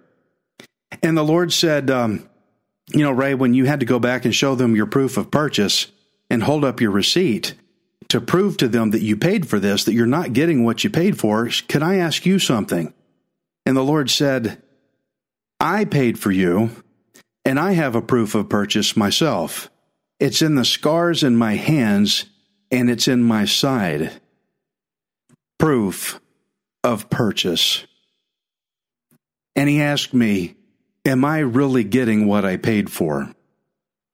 And 1.01 1.17
the 1.17 1.23
Lord 1.23 1.53
said, 1.53 1.89
um, 1.89 2.27
You 2.89 3.03
know, 3.03 3.11
Ray, 3.11 3.33
when 3.33 3.53
you 3.53 3.65
had 3.65 3.79
to 3.79 3.85
go 3.85 3.99
back 3.99 4.25
and 4.25 4.35
show 4.35 4.55
them 4.55 4.75
your 4.75 4.85
proof 4.85 5.17
of 5.17 5.31
purchase 5.31 5.87
and 6.29 6.43
hold 6.43 6.63
up 6.63 6.81
your 6.81 6.91
receipt, 6.91 7.55
to 8.11 8.19
prove 8.19 8.57
to 8.57 8.67
them 8.67 8.91
that 8.91 9.01
you 9.01 9.15
paid 9.15 9.47
for 9.47 9.57
this, 9.57 9.85
that 9.85 9.93
you're 9.93 10.05
not 10.05 10.33
getting 10.33 10.65
what 10.65 10.83
you 10.83 10.89
paid 10.89 11.17
for, 11.17 11.47
can 11.69 11.81
I 11.81 11.95
ask 11.95 12.25
you 12.25 12.39
something? 12.39 12.93
And 13.65 13.77
the 13.77 13.83
Lord 13.83 14.09
said, 14.09 14.61
I 15.61 15.85
paid 15.85 16.19
for 16.19 16.29
you, 16.29 16.71
and 17.45 17.57
I 17.57 17.71
have 17.71 17.95
a 17.95 18.01
proof 18.01 18.35
of 18.35 18.49
purchase 18.49 18.97
myself. 18.97 19.69
It's 20.19 20.41
in 20.41 20.55
the 20.55 20.65
scars 20.65 21.23
in 21.23 21.37
my 21.37 21.55
hands, 21.55 22.25
and 22.69 22.89
it's 22.89 23.07
in 23.07 23.23
my 23.23 23.45
side. 23.45 24.11
Proof 25.57 26.19
of 26.83 27.09
purchase. 27.09 27.85
And 29.55 29.69
he 29.69 29.81
asked 29.81 30.13
me, 30.13 30.55
Am 31.05 31.25
I 31.25 31.39
really 31.39 31.83
getting 31.83 32.27
what 32.27 32.45
I 32.45 32.57
paid 32.57 32.91
for? 32.91 33.33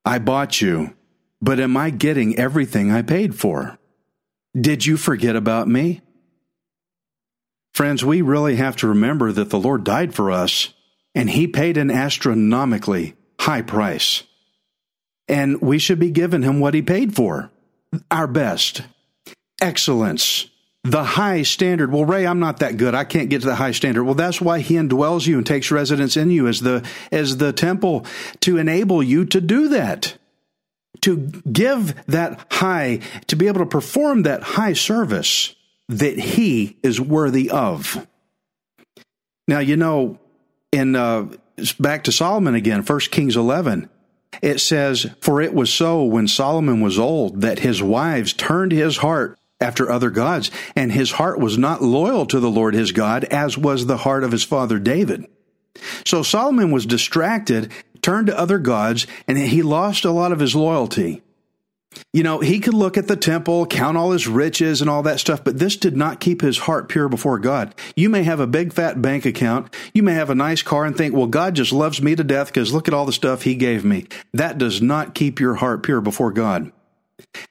I 0.04 0.18
bought 0.18 0.60
you, 0.60 0.94
but 1.40 1.60
am 1.60 1.76
I 1.76 1.90
getting 1.90 2.38
everything 2.38 2.90
I 2.90 3.02
paid 3.02 3.34
for? 3.34 3.78
Did 4.58 4.86
you 4.86 4.96
forget 4.96 5.36
about 5.36 5.68
me? 5.68 6.00
Friends, 7.74 8.04
we 8.04 8.22
really 8.22 8.56
have 8.56 8.76
to 8.76 8.88
remember 8.88 9.30
that 9.32 9.50
the 9.50 9.60
Lord 9.60 9.84
died 9.84 10.14
for 10.14 10.30
us 10.30 10.72
and 11.14 11.28
he 11.28 11.46
paid 11.46 11.76
an 11.76 11.90
astronomically 11.90 13.14
high 13.38 13.62
price. 13.62 14.22
And 15.28 15.60
we 15.60 15.78
should 15.78 15.98
be 15.98 16.10
giving 16.10 16.42
him 16.42 16.58
what 16.58 16.74
he 16.74 16.82
paid 16.82 17.14
for 17.14 17.50
our 18.10 18.26
best, 18.26 18.82
excellence, 19.60 20.46
the 20.84 21.04
high 21.04 21.42
standard. 21.42 21.92
Well, 21.92 22.04
Ray, 22.04 22.26
I'm 22.26 22.38
not 22.38 22.60
that 22.60 22.76
good. 22.76 22.94
I 22.94 23.04
can't 23.04 23.28
get 23.28 23.40
to 23.42 23.46
the 23.46 23.56
high 23.56 23.72
standard. 23.72 24.04
Well, 24.04 24.14
that's 24.14 24.40
why 24.40 24.60
he 24.60 24.74
indwells 24.74 25.26
you 25.26 25.38
and 25.38 25.46
takes 25.46 25.70
residence 25.70 26.16
in 26.16 26.30
you 26.30 26.46
as 26.46 26.60
the, 26.60 26.86
as 27.10 27.36
the 27.36 27.52
temple 27.52 28.06
to 28.40 28.56
enable 28.56 29.02
you 29.02 29.24
to 29.26 29.40
do 29.40 29.68
that. 29.68 30.16
To 31.02 31.16
give 31.16 31.94
that 32.06 32.44
high, 32.50 33.00
to 33.28 33.36
be 33.36 33.46
able 33.46 33.60
to 33.60 33.66
perform 33.66 34.22
that 34.22 34.42
high 34.42 34.72
service 34.72 35.54
that 35.88 36.18
he 36.18 36.76
is 36.82 37.00
worthy 37.00 37.50
of. 37.50 38.06
Now, 39.46 39.60
you 39.60 39.76
know, 39.76 40.18
in, 40.72 40.96
uh, 40.96 41.28
back 41.78 42.04
to 42.04 42.12
Solomon 42.12 42.54
again, 42.54 42.82
1 42.82 43.00
Kings 43.10 43.36
11, 43.36 43.88
it 44.42 44.58
says, 44.58 45.06
For 45.20 45.40
it 45.40 45.54
was 45.54 45.72
so 45.72 46.04
when 46.04 46.28
Solomon 46.28 46.80
was 46.80 46.98
old 46.98 47.40
that 47.42 47.60
his 47.60 47.82
wives 47.82 48.32
turned 48.32 48.72
his 48.72 48.98
heart 48.98 49.37
after 49.60 49.90
other 49.90 50.10
gods, 50.10 50.50
and 50.76 50.92
his 50.92 51.12
heart 51.12 51.38
was 51.38 51.58
not 51.58 51.82
loyal 51.82 52.26
to 52.26 52.40
the 52.40 52.50
Lord 52.50 52.74
his 52.74 52.92
God, 52.92 53.24
as 53.24 53.58
was 53.58 53.86
the 53.86 53.98
heart 53.98 54.24
of 54.24 54.32
his 54.32 54.44
father 54.44 54.78
David. 54.78 55.26
So 56.04 56.22
Solomon 56.22 56.70
was 56.70 56.86
distracted, 56.86 57.72
turned 58.02 58.28
to 58.28 58.38
other 58.38 58.58
gods, 58.58 59.06
and 59.26 59.38
he 59.38 59.62
lost 59.62 60.04
a 60.04 60.10
lot 60.10 60.32
of 60.32 60.40
his 60.40 60.54
loyalty. 60.54 61.22
You 62.12 62.22
know, 62.22 62.40
he 62.40 62.60
could 62.60 62.74
look 62.74 62.96
at 62.96 63.08
the 63.08 63.16
temple, 63.16 63.66
count 63.66 63.96
all 63.96 64.12
his 64.12 64.28
riches 64.28 64.80
and 64.80 64.90
all 64.90 65.02
that 65.04 65.20
stuff, 65.20 65.42
but 65.42 65.58
this 65.58 65.76
did 65.76 65.96
not 65.96 66.20
keep 66.20 66.40
his 66.40 66.58
heart 66.58 66.88
pure 66.88 67.08
before 67.08 67.38
God. 67.38 67.74
You 67.96 68.08
may 68.08 68.22
have 68.22 68.40
a 68.40 68.46
big 68.46 68.72
fat 68.72 69.00
bank 69.00 69.24
account. 69.24 69.74
You 69.94 70.02
may 70.02 70.14
have 70.14 70.30
a 70.30 70.34
nice 70.34 70.62
car 70.62 70.84
and 70.84 70.96
think, 70.96 71.14
well, 71.14 71.26
God 71.26 71.54
just 71.54 71.72
loves 71.72 72.02
me 72.02 72.14
to 72.14 72.24
death 72.24 72.48
because 72.48 72.72
look 72.72 72.88
at 72.88 72.94
all 72.94 73.06
the 73.06 73.12
stuff 73.12 73.42
he 73.42 73.54
gave 73.54 73.84
me. 73.84 74.06
That 74.32 74.58
does 74.58 74.82
not 74.82 75.14
keep 75.14 75.40
your 75.40 75.56
heart 75.56 75.82
pure 75.82 76.00
before 76.00 76.30
God. 76.30 76.72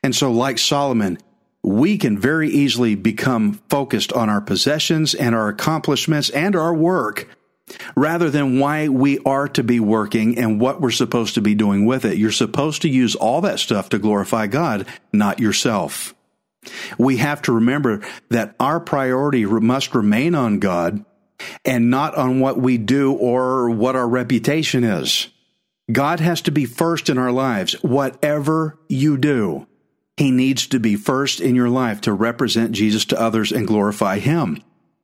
And 0.04 0.16
so, 0.16 0.32
like 0.32 0.60
Solomon, 0.60 1.18
we 1.64 1.98
can 1.98 2.18
very 2.18 2.50
easily 2.50 2.96
become 2.96 3.54
focused 3.70 4.14
on 4.14 4.30
our 4.30 4.42
possessions 4.42 5.14
and 5.14 5.36
our 5.36 5.50
accomplishments 5.50 6.30
and 6.30 6.56
our 6.56 6.74
work 6.74 7.28
rather 7.96 8.30
than 8.30 8.60
why 8.60 8.88
we 8.88 9.20
are 9.20 9.48
to 9.50 9.64
be 9.64 9.80
working 9.80 10.38
and 10.38 10.60
what 10.60 10.80
we're 10.80 10.92
supposed 10.92 11.36
to 11.36 11.42
be 11.42 11.56
doing 11.56 11.86
with 11.86 12.06
it. 12.06 12.18
You're 12.18 12.32
supposed 12.32 12.84
to 12.84 12.90
use 12.90 13.16
all 13.16 13.42
that 13.42 13.60
stuff 13.60 13.90
to 13.90 14.00
glorify 14.00 14.48
God, 14.48 14.88
not 15.12 15.40
yourself. 15.40 16.14
We 16.98 17.18
have 17.18 17.42
to 17.44 17.54
remember 17.54 18.02
that 18.30 18.56
our 18.60 18.80
priority 18.80 19.46
must 19.46 19.96
remain 19.96 20.36
on 20.36 20.60
God 20.60 21.04
and 21.66 21.90
not 21.90 22.16
on 22.16 22.40
what 22.40 22.58
we 22.58 22.78
do 22.78 23.14
or 23.14 23.70
what 23.70 23.96
our 23.96 24.08
reputation 24.08 24.84
is. 24.84 25.30
God 25.92 26.20
has 26.20 26.42
to 26.42 26.52
be 26.52 26.66
first 26.66 27.10
in 27.10 27.18
our 27.18 27.32
lives, 27.32 27.74
whatever 27.82 28.78
you 28.90 29.18
do. 29.18 29.68
He 30.18 30.32
needs 30.32 30.68
to 30.68 30.80
be 30.80 30.96
first 30.96 31.40
in 31.40 31.56
your 31.56 31.70
life 31.70 32.02
to 32.02 32.14
represent 32.14 32.72
Jesus 32.72 33.06
to 33.06 33.22
others 33.22 33.52
and 33.52 33.68
glorify 33.68 34.18
Him 34.18 34.62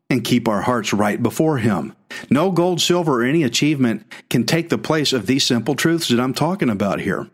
and 0.09 0.23
keep 0.23 0.47
our 0.47 0.61
hearts 0.61 0.91
right 0.91 1.21
before 1.21 1.59
Him. 1.59 1.95
No 2.29 2.51
gold, 2.51 2.81
silver, 2.81 3.21
or 3.21 3.23
any 3.23 3.43
achievement 3.43 4.05
can 4.29 4.45
take 4.45 4.69
the 4.69 4.77
place 4.77 5.13
of 5.13 5.27
these 5.27 5.45
simple 5.45 5.75
truths 5.75 6.09
that 6.09 6.19
I'm 6.19 6.33
talking 6.33 6.69
about 6.69 6.99
here. 6.99 7.29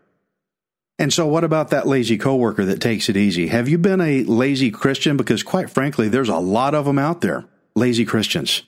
And 0.98 1.10
so, 1.10 1.26
what 1.26 1.44
about 1.44 1.70
that 1.70 1.86
lazy 1.86 2.18
coworker 2.18 2.66
that 2.66 2.82
takes 2.82 3.08
it 3.08 3.16
easy? 3.16 3.46
Have 3.46 3.70
you 3.70 3.78
been 3.78 4.02
a 4.02 4.24
lazy 4.24 4.70
Christian? 4.70 5.16
Because, 5.16 5.42
quite 5.42 5.70
frankly, 5.70 6.08
there's 6.08 6.28
a 6.28 6.36
lot 6.36 6.74
of 6.74 6.84
them 6.84 6.98
out 6.98 7.22
there, 7.22 7.46
lazy 7.74 8.04
Christians. 8.04 8.62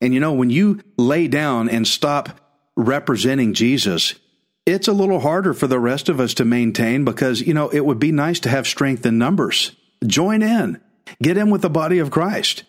And 0.00 0.14
you 0.14 0.20
know, 0.20 0.32
when 0.32 0.50
you 0.50 0.80
lay 0.96 1.26
down 1.26 1.68
and 1.68 1.86
stop 1.86 2.40
representing 2.76 3.54
Jesus, 3.54 4.14
it's 4.64 4.88
a 4.88 4.92
little 4.92 5.20
harder 5.20 5.54
for 5.54 5.66
the 5.66 5.80
rest 5.80 6.08
of 6.08 6.20
us 6.20 6.34
to 6.34 6.44
maintain 6.44 7.04
because, 7.04 7.40
you 7.40 7.54
know, 7.54 7.68
it 7.68 7.84
would 7.84 7.98
be 7.98 8.12
nice 8.12 8.40
to 8.40 8.48
have 8.48 8.66
strength 8.66 9.04
in 9.04 9.18
numbers. 9.18 9.74
Join 10.06 10.42
in, 10.42 10.80
get 11.20 11.36
in 11.36 11.50
with 11.50 11.62
the 11.62 11.70
body 11.70 11.98
of 11.98 12.10
Christ. 12.10 12.64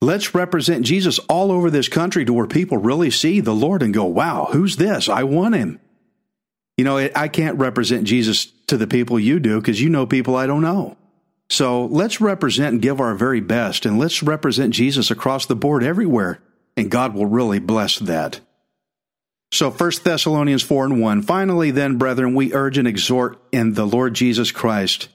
Let's 0.00 0.34
represent 0.34 0.84
Jesus 0.84 1.20
all 1.20 1.52
over 1.52 1.70
this 1.70 1.88
country 1.88 2.24
to 2.24 2.32
where 2.32 2.48
people 2.48 2.76
really 2.76 3.10
see 3.10 3.38
the 3.40 3.54
Lord 3.54 3.82
and 3.82 3.94
go, 3.94 4.04
wow, 4.04 4.48
who's 4.50 4.76
this? 4.76 5.08
I 5.08 5.22
want 5.22 5.54
him. 5.54 5.80
You 6.76 6.84
know, 6.84 6.96
I 7.14 7.28
can't 7.28 7.58
represent 7.58 8.04
Jesus 8.04 8.46
to 8.66 8.76
the 8.76 8.88
people 8.88 9.20
you 9.20 9.38
do 9.38 9.60
because 9.60 9.80
you 9.80 9.88
know 9.88 10.06
people 10.06 10.34
I 10.34 10.46
don't 10.46 10.62
know. 10.62 10.96
So 11.48 11.84
let's 11.84 12.20
represent 12.20 12.72
and 12.72 12.82
give 12.82 13.00
our 13.00 13.14
very 13.14 13.40
best 13.40 13.86
and 13.86 13.98
let's 13.98 14.22
represent 14.22 14.74
Jesus 14.74 15.10
across 15.10 15.46
the 15.46 15.54
board 15.54 15.84
everywhere. 15.84 16.40
And 16.76 16.90
God 16.90 17.14
will 17.14 17.26
really 17.26 17.58
bless 17.58 17.98
that. 17.98 18.40
So 19.52 19.70
1 19.70 19.92
Thessalonians 20.02 20.62
4 20.62 20.86
and 20.86 21.00
1. 21.02 21.22
Finally, 21.22 21.72
then, 21.72 21.98
brethren, 21.98 22.34
we 22.34 22.54
urge 22.54 22.78
and 22.78 22.88
exhort 22.88 23.38
in 23.52 23.74
the 23.74 23.84
Lord 23.84 24.14
Jesus 24.14 24.50
Christ 24.50 25.08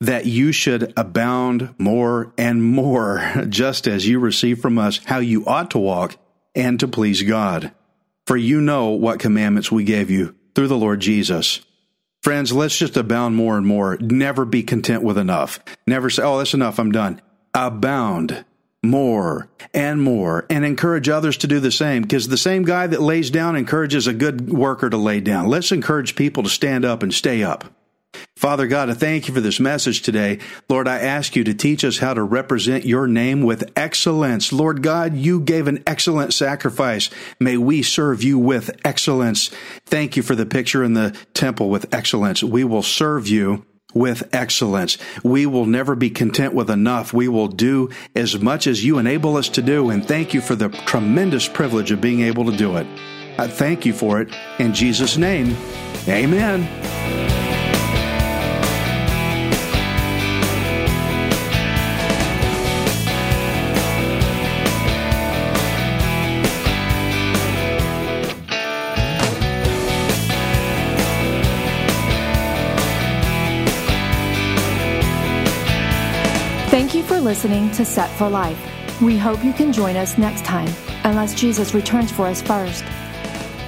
that 0.00 0.24
you 0.24 0.52
should 0.52 0.92
abound 0.96 1.74
more 1.76 2.32
and 2.38 2.62
more, 2.62 3.44
just 3.48 3.88
as 3.88 4.06
you 4.06 4.20
receive 4.20 4.60
from 4.60 4.78
us 4.78 4.98
how 5.04 5.18
you 5.18 5.44
ought 5.46 5.72
to 5.72 5.78
walk 5.78 6.16
and 6.54 6.78
to 6.78 6.86
please 6.86 7.22
God. 7.22 7.72
For 8.24 8.36
you 8.36 8.60
know 8.60 8.90
what 8.90 9.18
commandments 9.18 9.72
we 9.72 9.82
gave 9.82 10.10
you 10.10 10.36
through 10.54 10.68
the 10.68 10.76
Lord 10.76 11.00
Jesus. 11.00 11.60
Friends, 12.22 12.52
let's 12.52 12.78
just 12.78 12.96
abound 12.96 13.34
more 13.34 13.58
and 13.58 13.66
more. 13.66 13.96
Never 13.98 14.44
be 14.44 14.62
content 14.62 15.02
with 15.02 15.18
enough. 15.18 15.58
Never 15.88 16.08
say, 16.08 16.22
oh, 16.22 16.38
that's 16.38 16.54
enough, 16.54 16.78
I'm 16.78 16.92
done. 16.92 17.20
Abound 17.52 18.44
more 18.82 19.48
and 19.74 20.02
more 20.02 20.46
and 20.48 20.64
encourage 20.64 21.08
others 21.08 21.36
to 21.38 21.46
do 21.46 21.60
the 21.60 21.70
same 21.70 22.02
because 22.02 22.28
the 22.28 22.36
same 22.36 22.64
guy 22.64 22.86
that 22.86 23.02
lays 23.02 23.30
down 23.30 23.56
encourages 23.56 24.06
a 24.06 24.14
good 24.14 24.50
worker 24.50 24.88
to 24.88 24.96
lay 24.96 25.20
down. 25.20 25.48
Let's 25.48 25.72
encourage 25.72 26.16
people 26.16 26.42
to 26.42 26.48
stand 26.48 26.84
up 26.84 27.02
and 27.02 27.12
stay 27.12 27.42
up. 27.42 27.64
Father 28.34 28.66
God, 28.66 28.90
I 28.90 28.94
thank 28.94 29.28
you 29.28 29.34
for 29.34 29.40
this 29.40 29.60
message 29.60 30.02
today. 30.02 30.38
Lord, 30.68 30.88
I 30.88 30.98
ask 30.98 31.36
you 31.36 31.44
to 31.44 31.54
teach 31.54 31.84
us 31.84 31.98
how 31.98 32.14
to 32.14 32.22
represent 32.22 32.84
your 32.84 33.06
name 33.06 33.42
with 33.42 33.70
excellence. 33.76 34.52
Lord 34.52 34.82
God, 34.82 35.14
you 35.14 35.40
gave 35.40 35.68
an 35.68 35.82
excellent 35.86 36.32
sacrifice. 36.32 37.10
May 37.38 37.56
we 37.56 37.82
serve 37.82 38.22
you 38.22 38.38
with 38.38 38.70
excellence. 38.84 39.48
Thank 39.84 40.16
you 40.16 40.22
for 40.22 40.34
the 40.34 40.46
picture 40.46 40.82
in 40.82 40.94
the 40.94 41.16
temple 41.34 41.68
with 41.68 41.92
excellence. 41.94 42.42
We 42.42 42.64
will 42.64 42.82
serve 42.82 43.28
you 43.28 43.64
with 43.94 44.28
excellence. 44.34 44.98
We 45.22 45.46
will 45.46 45.66
never 45.66 45.94
be 45.94 46.10
content 46.10 46.54
with 46.54 46.70
enough. 46.70 47.12
We 47.12 47.28
will 47.28 47.48
do 47.48 47.90
as 48.14 48.38
much 48.38 48.66
as 48.66 48.84
you 48.84 48.98
enable 48.98 49.36
us 49.36 49.48
to 49.50 49.62
do. 49.62 49.90
And 49.90 50.06
thank 50.06 50.34
you 50.34 50.40
for 50.40 50.54
the 50.54 50.68
tremendous 50.68 51.48
privilege 51.48 51.90
of 51.90 52.00
being 52.00 52.20
able 52.20 52.50
to 52.50 52.56
do 52.56 52.76
it. 52.76 52.86
I 53.38 53.48
thank 53.48 53.86
you 53.86 53.92
for 53.92 54.20
it. 54.20 54.34
In 54.58 54.74
Jesus' 54.74 55.16
name, 55.16 55.56
amen. 56.08 57.19
Listening 77.30 77.70
to 77.70 77.84
Set 77.84 78.10
for 78.18 78.28
Life. 78.28 78.58
We 79.00 79.16
hope 79.16 79.44
you 79.44 79.52
can 79.52 79.72
join 79.72 79.94
us 79.94 80.18
next 80.18 80.44
time, 80.44 80.68
unless 81.04 81.32
Jesus 81.32 81.74
returns 81.74 82.10
for 82.10 82.26
us 82.26 82.42
first. 82.42 82.84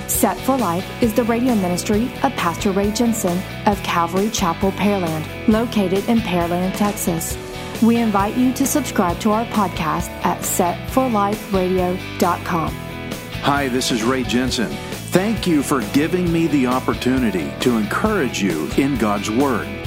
Set 0.09 0.37
for 0.39 0.59
Life 0.59 0.85
is 1.01 1.15
the 1.15 1.23
radio 1.23 1.55
ministry 1.55 2.11
of 2.25 2.33
Pastor 2.33 2.73
Ray 2.73 2.91
Jensen 2.91 3.41
of 3.67 3.81
Calvary 3.85 4.31
Chapel, 4.31 4.73
Pearland, 4.73 5.25
located 5.47 6.09
in 6.09 6.19
Pearland, 6.19 6.77
Texas. 6.77 7.39
We 7.81 7.99
invite 7.99 8.37
you 8.37 8.53
to 8.53 8.67
subscribe 8.67 9.21
to 9.21 9.31
our 9.31 9.45
podcast 9.45 10.09
at 10.25 10.41
setforliferadio.com. 10.41 12.75
Hi, 12.75 13.69
this 13.69 13.93
is 13.93 14.03
Ray 14.03 14.25
Jensen. 14.25 14.71
Thank 15.13 15.47
you 15.47 15.63
for 15.63 15.83
giving 15.93 16.33
me 16.33 16.49
the 16.49 16.67
opportunity 16.67 17.53
to 17.61 17.77
encourage 17.77 18.43
you 18.43 18.69
in 18.77 18.97
God's 18.97 19.31
Word. 19.31 19.82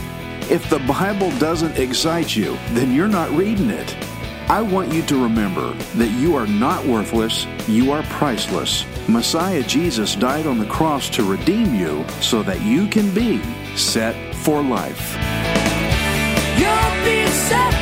If 0.50 0.70
the 0.70 0.80
Bible 0.80 1.32
doesn't 1.40 1.80
excite 1.80 2.36
you, 2.36 2.56
then 2.74 2.94
you're 2.94 3.08
not 3.08 3.32
reading 3.32 3.72
it. 3.72 3.98
I 4.48 4.62
want 4.62 4.94
you 4.94 5.02
to 5.08 5.24
remember 5.24 5.74
that 5.96 6.10
you 6.10 6.36
are 6.36 6.46
not 6.46 6.86
worthless, 6.86 7.48
you 7.68 7.92
are 7.92 8.04
priceless. 8.04 8.86
Messiah 9.08 9.64
Jesus 9.64 10.16
died 10.16 10.46
on 10.46 10.60
the 10.60 10.68
cross 10.68 11.10
to 11.12 11.24
redeem 11.24 11.74
you 11.74 12.06
so 12.22 12.44
that 12.44 12.62
you 12.62 12.88
can 12.88 13.12
be 13.12 13.42
set 13.76 14.16
for 14.36 14.62
life. 14.62 15.16
You'll 16.60 17.28
set 17.28 17.75